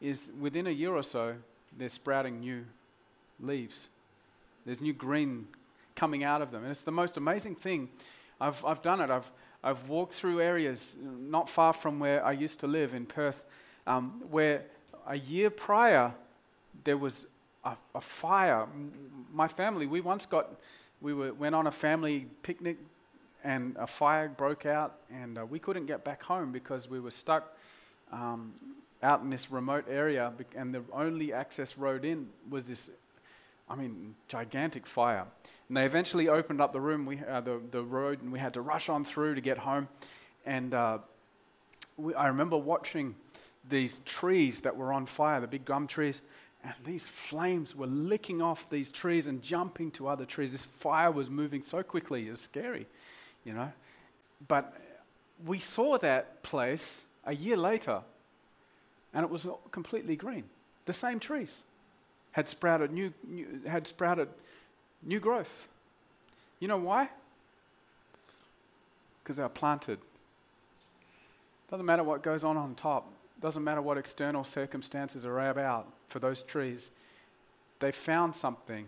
is 0.00 0.30
within 0.38 0.66
a 0.66 0.70
year 0.70 0.94
or 0.94 1.02
so, 1.02 1.34
they're 1.76 1.88
sprouting 1.88 2.40
new 2.40 2.64
leaves. 3.40 3.88
There's 4.64 4.80
new 4.80 4.92
green 4.92 5.48
coming 5.94 6.24
out 6.24 6.42
of 6.42 6.50
them. 6.50 6.62
And 6.62 6.70
it's 6.70 6.82
the 6.82 6.92
most 6.92 7.16
amazing 7.16 7.56
thing. 7.56 7.88
I've, 8.40 8.64
I've 8.64 8.82
done 8.82 9.00
it. 9.00 9.10
I've, 9.10 9.30
I've 9.64 9.88
walked 9.88 10.12
through 10.12 10.40
areas 10.40 10.96
not 11.00 11.48
far 11.48 11.72
from 11.72 11.98
where 11.98 12.24
I 12.24 12.32
used 12.32 12.60
to 12.60 12.66
live 12.66 12.94
in 12.94 13.06
Perth, 13.06 13.44
um, 13.86 14.22
where 14.30 14.64
a 15.06 15.16
year 15.16 15.50
prior 15.50 16.12
there 16.84 16.96
was 16.96 17.26
a, 17.64 17.76
a 17.94 18.00
fire. 18.00 18.66
My 19.32 19.48
family, 19.48 19.86
we 19.86 20.00
once 20.00 20.26
got, 20.26 20.60
we 21.00 21.14
were, 21.14 21.32
went 21.32 21.54
on 21.54 21.66
a 21.66 21.72
family 21.72 22.26
picnic 22.42 22.76
and 23.46 23.76
a 23.78 23.86
fire 23.86 24.28
broke 24.28 24.66
out, 24.66 24.96
and 25.08 25.38
uh, 25.38 25.46
we 25.46 25.60
couldn't 25.60 25.86
get 25.86 26.02
back 26.02 26.20
home 26.24 26.50
because 26.50 26.90
we 26.90 26.98
were 26.98 27.12
stuck 27.12 27.56
um, 28.10 28.52
out 29.04 29.20
in 29.20 29.30
this 29.30 29.52
remote 29.52 29.84
area, 29.88 30.32
and 30.56 30.74
the 30.74 30.82
only 30.92 31.32
access 31.32 31.78
road 31.78 32.04
in 32.04 32.26
was 32.50 32.64
this, 32.64 32.90
I 33.70 33.76
mean, 33.76 34.16
gigantic 34.26 34.84
fire. 34.84 35.26
And 35.68 35.76
they 35.76 35.84
eventually 35.84 36.28
opened 36.28 36.60
up 36.60 36.72
the 36.72 36.80
room, 36.80 37.06
we, 37.06 37.20
uh, 37.20 37.40
the, 37.40 37.60
the 37.70 37.82
road, 37.82 38.20
and 38.20 38.32
we 38.32 38.40
had 38.40 38.52
to 38.54 38.60
rush 38.60 38.88
on 38.88 39.04
through 39.04 39.36
to 39.36 39.40
get 39.40 39.58
home. 39.58 39.86
And 40.44 40.74
uh, 40.74 40.98
we, 41.96 42.14
I 42.14 42.26
remember 42.26 42.56
watching 42.56 43.14
these 43.68 44.00
trees 44.04 44.60
that 44.62 44.76
were 44.76 44.92
on 44.92 45.06
fire, 45.06 45.40
the 45.40 45.46
big 45.46 45.64
gum 45.64 45.86
trees, 45.86 46.20
and 46.64 46.74
these 46.84 47.06
flames 47.06 47.76
were 47.76 47.86
licking 47.86 48.42
off 48.42 48.68
these 48.68 48.90
trees 48.90 49.28
and 49.28 49.40
jumping 49.40 49.92
to 49.92 50.08
other 50.08 50.24
trees. 50.24 50.50
This 50.50 50.64
fire 50.64 51.12
was 51.12 51.30
moving 51.30 51.62
so 51.62 51.84
quickly, 51.84 52.26
it 52.26 52.32
was 52.32 52.40
scary 52.40 52.86
you 53.46 53.52
know. 53.54 53.72
But 54.46 54.74
we 55.46 55.58
saw 55.60 55.96
that 55.98 56.42
place 56.42 57.04
a 57.24 57.34
year 57.34 57.56
later, 57.56 58.02
and 59.14 59.24
it 59.24 59.30
was 59.30 59.46
completely 59.70 60.16
green. 60.16 60.44
The 60.84 60.92
same 60.92 61.20
trees 61.20 61.62
had 62.32 62.48
sprouted 62.48 62.92
new, 62.92 63.14
new 63.26 63.46
had 63.66 63.86
sprouted 63.86 64.28
new 65.02 65.20
growth. 65.20 65.68
You 66.60 66.68
know 66.68 66.76
why? 66.76 67.08
Because 69.22 69.36
they 69.36 69.42
are 69.42 69.48
planted. 69.48 69.98
Doesn't 71.70 71.86
matter 71.86 72.04
what 72.04 72.22
goes 72.22 72.44
on 72.44 72.56
on 72.56 72.74
top. 72.74 73.10
Doesn't 73.40 73.64
matter 73.64 73.82
what 73.82 73.98
external 73.98 74.44
circumstances 74.44 75.26
are 75.26 75.50
about 75.50 75.86
for 76.08 76.18
those 76.18 76.42
trees. 76.42 76.90
They 77.80 77.92
found 77.92 78.34
something 78.34 78.86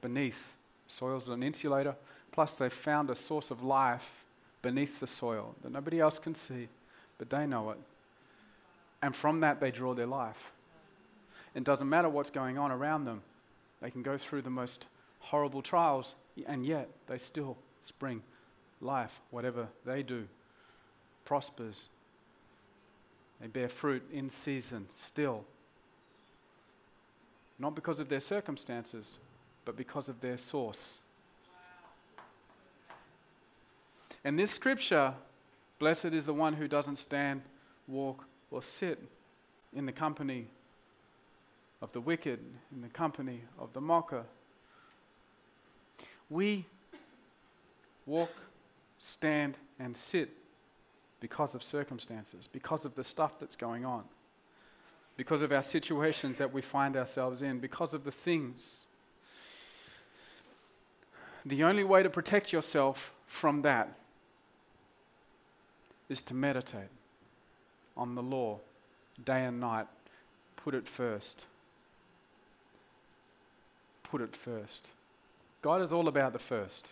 beneath. 0.00 0.54
Soil's 0.86 1.28
an 1.28 1.42
insulator. 1.42 1.96
Plus, 2.34 2.56
they've 2.56 2.72
found 2.72 3.10
a 3.10 3.14
source 3.14 3.52
of 3.52 3.62
life 3.62 4.24
beneath 4.60 4.98
the 4.98 5.06
soil 5.06 5.54
that 5.62 5.70
nobody 5.70 6.00
else 6.00 6.18
can 6.18 6.34
see, 6.34 6.66
but 7.16 7.30
they 7.30 7.46
know 7.46 7.70
it. 7.70 7.78
And 9.00 9.14
from 9.14 9.38
that, 9.40 9.60
they 9.60 9.70
draw 9.70 9.94
their 9.94 10.08
life. 10.08 10.50
It 11.54 11.62
doesn't 11.62 11.88
matter 11.88 12.08
what's 12.08 12.30
going 12.30 12.58
on 12.58 12.72
around 12.72 13.04
them, 13.04 13.22
they 13.80 13.90
can 13.90 14.02
go 14.02 14.16
through 14.16 14.42
the 14.42 14.50
most 14.50 14.86
horrible 15.20 15.62
trials, 15.62 16.16
and 16.44 16.66
yet 16.66 16.88
they 17.06 17.18
still 17.18 17.56
spring 17.80 18.20
life. 18.80 19.20
Whatever 19.30 19.68
they 19.86 20.02
do 20.02 20.26
prospers. 21.24 21.86
They 23.40 23.46
bear 23.46 23.68
fruit 23.68 24.02
in 24.12 24.28
season 24.28 24.86
still. 24.92 25.44
Not 27.60 27.76
because 27.76 28.00
of 28.00 28.08
their 28.08 28.18
circumstances, 28.18 29.18
but 29.64 29.76
because 29.76 30.08
of 30.08 30.20
their 30.20 30.36
source. 30.36 30.98
And 34.24 34.38
this 34.38 34.50
scripture, 34.50 35.14
blessed 35.78 36.06
is 36.06 36.24
the 36.24 36.32
one 36.32 36.54
who 36.54 36.66
doesn't 36.66 36.96
stand, 36.96 37.42
walk, 37.86 38.24
or 38.50 38.62
sit 38.62 38.98
in 39.74 39.84
the 39.84 39.92
company 39.92 40.46
of 41.82 41.92
the 41.92 42.00
wicked, 42.00 42.40
in 42.74 42.80
the 42.80 42.88
company 42.88 43.42
of 43.58 43.72
the 43.74 43.80
mocker. 43.80 44.24
We 46.30 46.64
walk, 48.06 48.30
stand, 48.98 49.58
and 49.78 49.94
sit 49.96 50.30
because 51.20 51.54
of 51.54 51.62
circumstances, 51.62 52.48
because 52.50 52.84
of 52.84 52.94
the 52.94 53.04
stuff 53.04 53.38
that's 53.38 53.56
going 53.56 53.84
on, 53.84 54.04
because 55.16 55.42
of 55.42 55.52
our 55.52 55.62
situations 55.62 56.38
that 56.38 56.52
we 56.52 56.62
find 56.62 56.96
ourselves 56.96 57.42
in, 57.42 57.58
because 57.58 57.92
of 57.92 58.04
the 58.04 58.10
things. 58.10 58.86
The 61.44 61.62
only 61.62 61.84
way 61.84 62.02
to 62.02 62.08
protect 62.08 62.52
yourself 62.52 63.12
from 63.26 63.62
that 63.62 63.98
is 66.08 66.22
to 66.22 66.34
meditate 66.34 66.90
on 67.96 68.14
the 68.14 68.22
law 68.22 68.58
day 69.24 69.44
and 69.44 69.60
night. 69.60 69.86
Put 70.56 70.74
it 70.74 70.88
first. 70.88 71.46
Put 74.02 74.20
it 74.20 74.34
first. 74.34 74.90
God 75.62 75.80
is 75.82 75.92
all 75.92 76.08
about 76.08 76.32
the 76.32 76.38
first. 76.38 76.90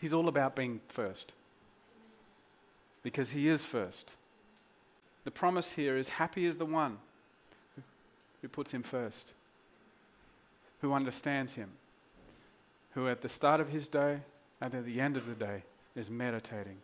He's 0.00 0.14
all 0.14 0.28
about 0.28 0.56
being 0.56 0.80
first 0.88 1.32
because 3.02 3.30
He 3.30 3.48
is 3.48 3.64
first. 3.64 4.12
The 5.24 5.30
promise 5.30 5.72
here 5.72 5.96
is 5.96 6.08
happy 6.08 6.46
is 6.46 6.56
the 6.56 6.66
one 6.66 6.98
who 8.40 8.48
puts 8.48 8.72
Him 8.72 8.82
first, 8.82 9.34
who 10.80 10.94
understands 10.94 11.54
Him, 11.54 11.70
who 12.92 13.08
at 13.08 13.20
the 13.20 13.28
start 13.28 13.60
of 13.60 13.68
his 13.68 13.88
day 13.88 14.20
and 14.60 14.74
at 14.74 14.84
the 14.84 15.00
end 15.00 15.16
of 15.16 15.26
the 15.26 15.34
day 15.34 15.62
is 15.94 16.10
meditating 16.10 16.78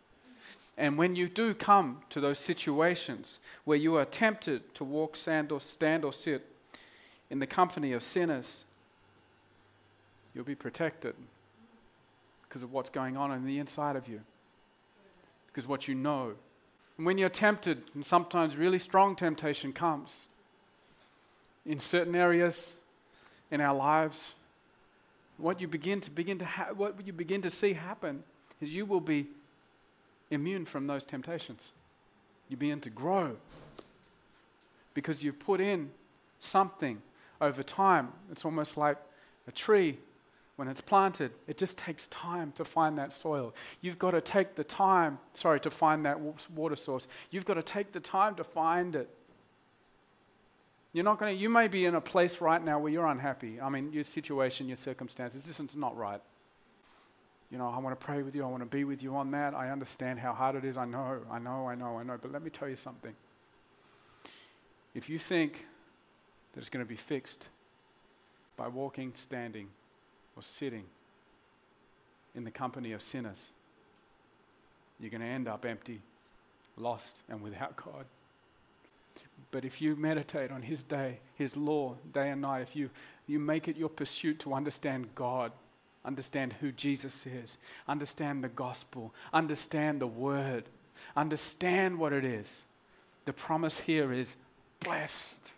and 0.77 0.97
when 0.97 1.15
you 1.15 1.27
do 1.27 1.55
come 1.55 2.01
to 2.11 2.21
those 2.21 2.37
situations 2.37 3.39
where 3.65 3.77
you 3.77 3.95
are 3.95 4.05
tempted 4.05 4.75
to 4.75 4.83
walk, 4.83 5.15
stand, 5.15 5.51
or 5.51 5.59
stand 5.59 6.05
or 6.05 6.13
sit 6.13 6.45
in 7.31 7.39
the 7.39 7.47
company 7.47 7.93
of 7.93 8.03
sinners, 8.03 8.63
you'll 10.35 10.45
be 10.45 10.55
protected 10.55 11.15
because 12.47 12.61
of 12.61 12.71
what's 12.71 12.91
going 12.91 13.17
on 13.17 13.31
in 13.31 13.43
the 13.43 13.57
inside 13.57 13.95
of 13.95 14.07
you, 14.07 14.21
because 15.47 15.67
what 15.67 15.87
you 15.87 15.95
know. 15.95 16.33
And 16.97 17.05
when 17.05 17.17
you're 17.17 17.29
tempted, 17.29 17.81
and 17.95 18.05
sometimes 18.05 18.55
really 18.55 18.79
strong 18.79 19.15
temptation 19.15 19.73
comes 19.73 20.27
in 21.65 21.79
certain 21.79 22.15
areas 22.15 22.75
in 23.49 23.61
our 23.61 23.75
lives, 23.75 24.35
what 25.37 25.59
you 25.59 25.67
begin 25.67 26.01
to 26.01 26.11
begin 26.11 26.37
to 26.37 26.45
ha- 26.45 26.69
what 26.75 26.95
you 27.05 27.13
begin 27.13 27.41
to 27.41 27.49
see 27.49 27.73
happen 27.73 28.23
is 28.61 28.73
you 28.73 28.85
will 28.85 29.01
be 29.01 29.27
immune 30.29 30.65
from 30.65 30.87
those 30.87 31.05
temptations. 31.05 31.71
You 32.49 32.57
begin 32.57 32.81
to 32.81 32.89
grow 32.89 33.37
because 34.93 35.23
you've 35.23 35.39
put 35.39 35.61
in 35.61 35.91
something 36.39 37.01
over 37.39 37.63
time. 37.63 38.09
It's 38.31 38.45
almost 38.45 38.77
like 38.77 38.97
a 39.47 39.51
tree 39.51 39.97
when 40.57 40.67
it's 40.67 40.81
planted, 40.81 41.31
it 41.45 41.55
just 41.55 41.77
takes 41.77 42.07
time 42.07 42.51
to 42.53 42.65
find 42.65 42.97
that 42.97 43.13
soil. 43.13 43.53
You've 43.79 43.99
got 43.99 44.11
to 44.11 44.21
take 44.21 44.55
the 44.55 44.63
time, 44.63 45.19
sorry, 45.35 45.59
to 45.59 45.69
find 45.69 46.03
that 46.05 46.19
water 46.49 46.75
source. 46.75 47.07
You've 47.29 47.45
got 47.45 47.53
to 47.53 47.61
take 47.63 47.91
the 47.91 47.99
time 47.99 48.33
to 48.35 48.43
find 48.43 48.95
it. 48.95 49.07
You're 50.93 51.03
not 51.03 51.19
going 51.19 51.35
to, 51.35 51.39
you 51.39 51.47
may 51.47 51.67
be 51.67 51.85
in 51.85 51.93
a 51.93 52.01
place 52.01 52.41
right 52.41 52.63
now 52.63 52.79
where 52.79 52.91
you're 52.91 53.05
unhappy. 53.05 53.61
I 53.61 53.69
mean, 53.69 53.93
your 53.93 54.03
situation, 54.03 54.67
your 54.67 54.77
circumstances, 54.77 55.45
this 55.45 55.59
is 55.59 55.75
not 55.75 55.95
right 55.95 56.21
you 57.51 57.57
know, 57.57 57.69
I 57.69 57.79
want 57.79 57.97
to 57.97 58.05
pray 58.05 58.21
with 58.21 58.35
you. 58.35 58.43
I 58.43 58.47
want 58.47 58.61
to 58.61 58.77
be 58.77 58.83
with 58.83 59.01
you 59.01 59.15
on 59.15 59.31
that. 59.31 59.53
I 59.53 59.69
understand 59.69 60.19
how 60.19 60.33
hard 60.33 60.55
it 60.55 60.65
is. 60.65 60.75
I 60.75 60.85
know, 60.85 61.21
I 61.31 61.39
know, 61.39 61.67
I 61.67 61.75
know, 61.75 61.97
I 61.97 62.03
know. 62.03 62.17
But 62.21 62.31
let 62.31 62.43
me 62.43 62.49
tell 62.49 62.67
you 62.67 62.75
something. 62.75 63.13
If 64.93 65.09
you 65.09 65.17
think 65.17 65.65
that 66.53 66.59
it's 66.59 66.69
going 66.69 66.83
to 66.83 66.89
be 66.89 66.95
fixed 66.95 67.49
by 68.57 68.67
walking, 68.67 69.13
standing, 69.15 69.67
or 70.35 70.43
sitting 70.43 70.85
in 72.35 72.43
the 72.43 72.51
company 72.51 72.91
of 72.91 73.01
sinners, 73.01 73.51
you're 74.99 75.11
going 75.11 75.21
to 75.21 75.27
end 75.27 75.47
up 75.47 75.65
empty, 75.65 76.01
lost, 76.75 77.17
and 77.29 77.41
without 77.41 77.77
God. 77.77 78.05
But 79.51 79.63
if 79.63 79.81
you 79.81 79.95
meditate 79.95 80.51
on 80.51 80.63
His 80.63 80.83
day, 80.83 81.19
His 81.35 81.55
law, 81.55 81.95
day 82.11 82.29
and 82.29 82.41
night, 82.41 82.61
if 82.61 82.75
you, 82.75 82.89
you 83.25 83.39
make 83.39 83.67
it 83.67 83.77
your 83.77 83.89
pursuit 83.89 84.39
to 84.39 84.53
understand 84.53 85.09
God, 85.15 85.51
Understand 86.07 86.53
who 86.61 86.71
Jesus 86.71 87.27
is. 87.27 87.57
Understand 87.87 88.43
the 88.43 88.47
gospel. 88.47 89.13
Understand 89.33 89.99
the 89.99 90.07
word. 90.07 90.63
Understand 91.15 91.99
what 91.99 92.13
it 92.13 92.23
is. 92.23 92.61
The 93.25 93.33
promise 93.33 93.81
here 93.81 94.13
is 94.13 94.37
blessed, 94.79 95.51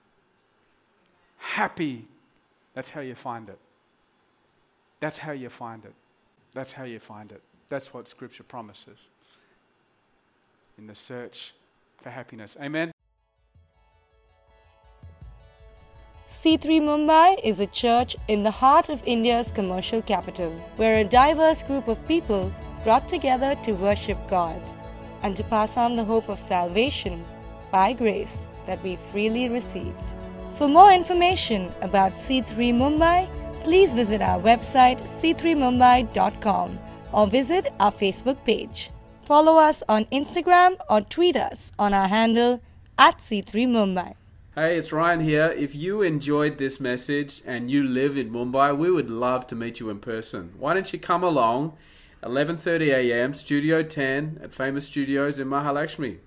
happy. 1.37 2.07
That's 2.73 2.89
how 2.89 3.01
you 3.01 3.13
find 3.13 3.47
it. 3.47 3.59
That's 4.99 5.19
how 5.19 5.33
you 5.33 5.49
find 5.49 5.85
it. 5.85 5.93
That's 6.53 6.71
how 6.73 6.83
you 6.83 6.99
find 6.99 7.31
it. 7.31 7.43
That's 7.69 7.93
what 7.93 8.07
Scripture 8.07 8.43
promises 8.43 9.07
in 10.79 10.87
the 10.87 10.95
search 10.95 11.53
for 11.97 12.09
happiness. 12.09 12.57
Amen. 12.59 12.91
C3 16.41 16.79
Mumbai 16.79 17.37
is 17.43 17.59
a 17.59 17.67
church 17.67 18.15
in 18.29 18.43
the 18.43 18.51
heart 18.51 18.87
of 18.87 19.03
India's 19.05 19.51
commercial 19.51 20.01
capital, 20.01 20.51
where 20.77 20.95
a 20.95 21.03
diverse 21.03 21.63
group 21.63 21.89
of 21.89 22.07
people 22.07 22.49
brought 22.85 23.09
together 23.09 23.55
to 23.63 23.73
worship 23.73 24.17
God 24.29 24.61
and 25.21 25.35
to 25.35 25.43
pass 25.43 25.75
on 25.75 25.97
the 25.97 26.05
hope 26.05 26.29
of 26.29 26.39
salvation 26.39 27.25
by 27.71 27.91
grace 27.91 28.47
that 28.67 28.81
we 28.83 28.95
freely 29.11 29.49
received. 29.49 30.13
For 30.55 30.69
more 30.69 30.93
information 30.93 31.73
about 31.81 32.13
C3 32.19 32.73
Mumbai, 32.73 33.27
please 33.65 33.93
visit 33.93 34.21
our 34.21 34.39
website 34.39 35.05
c3mumbai.com 35.19 36.79
or 37.11 37.27
visit 37.27 37.67
our 37.81 37.91
Facebook 37.91 38.45
page. 38.45 38.91
Follow 39.25 39.57
us 39.57 39.83
on 39.89 40.05
Instagram 40.05 40.77
or 40.89 41.01
tweet 41.01 41.35
us 41.35 41.73
on 41.77 41.93
our 41.93 42.07
handle 42.07 42.61
at 42.97 43.19
C3 43.19 43.67
Mumbai. 43.67 44.18
Hey, 44.55 44.79
it's 44.79 44.91
Ryan 44.91 45.19
here. 45.19 45.53
If 45.55 45.75
you 45.75 46.01
enjoyed 46.01 46.57
this 46.57 46.79
message 46.79 47.43
and 47.45 47.69
you 47.69 47.83
live 47.83 48.17
in 48.17 48.31
Mumbai, 48.31 48.75
we 48.75 48.89
would 48.89 49.11
love 49.11 49.45
to 49.47 49.55
meet 49.55 49.79
you 49.79 49.91
in 49.91 49.99
person. 49.99 50.53
Why 50.57 50.73
don't 50.73 50.91
you 50.91 50.97
come 50.97 51.23
along 51.23 51.77
11:30 52.23 52.87
a.m. 52.87 53.35
Studio 53.35 53.83
10 53.83 54.39
at 54.41 54.51
Famous 54.51 54.87
Studios 54.87 55.37
in 55.37 55.47
Mahalakshmi. 55.49 56.17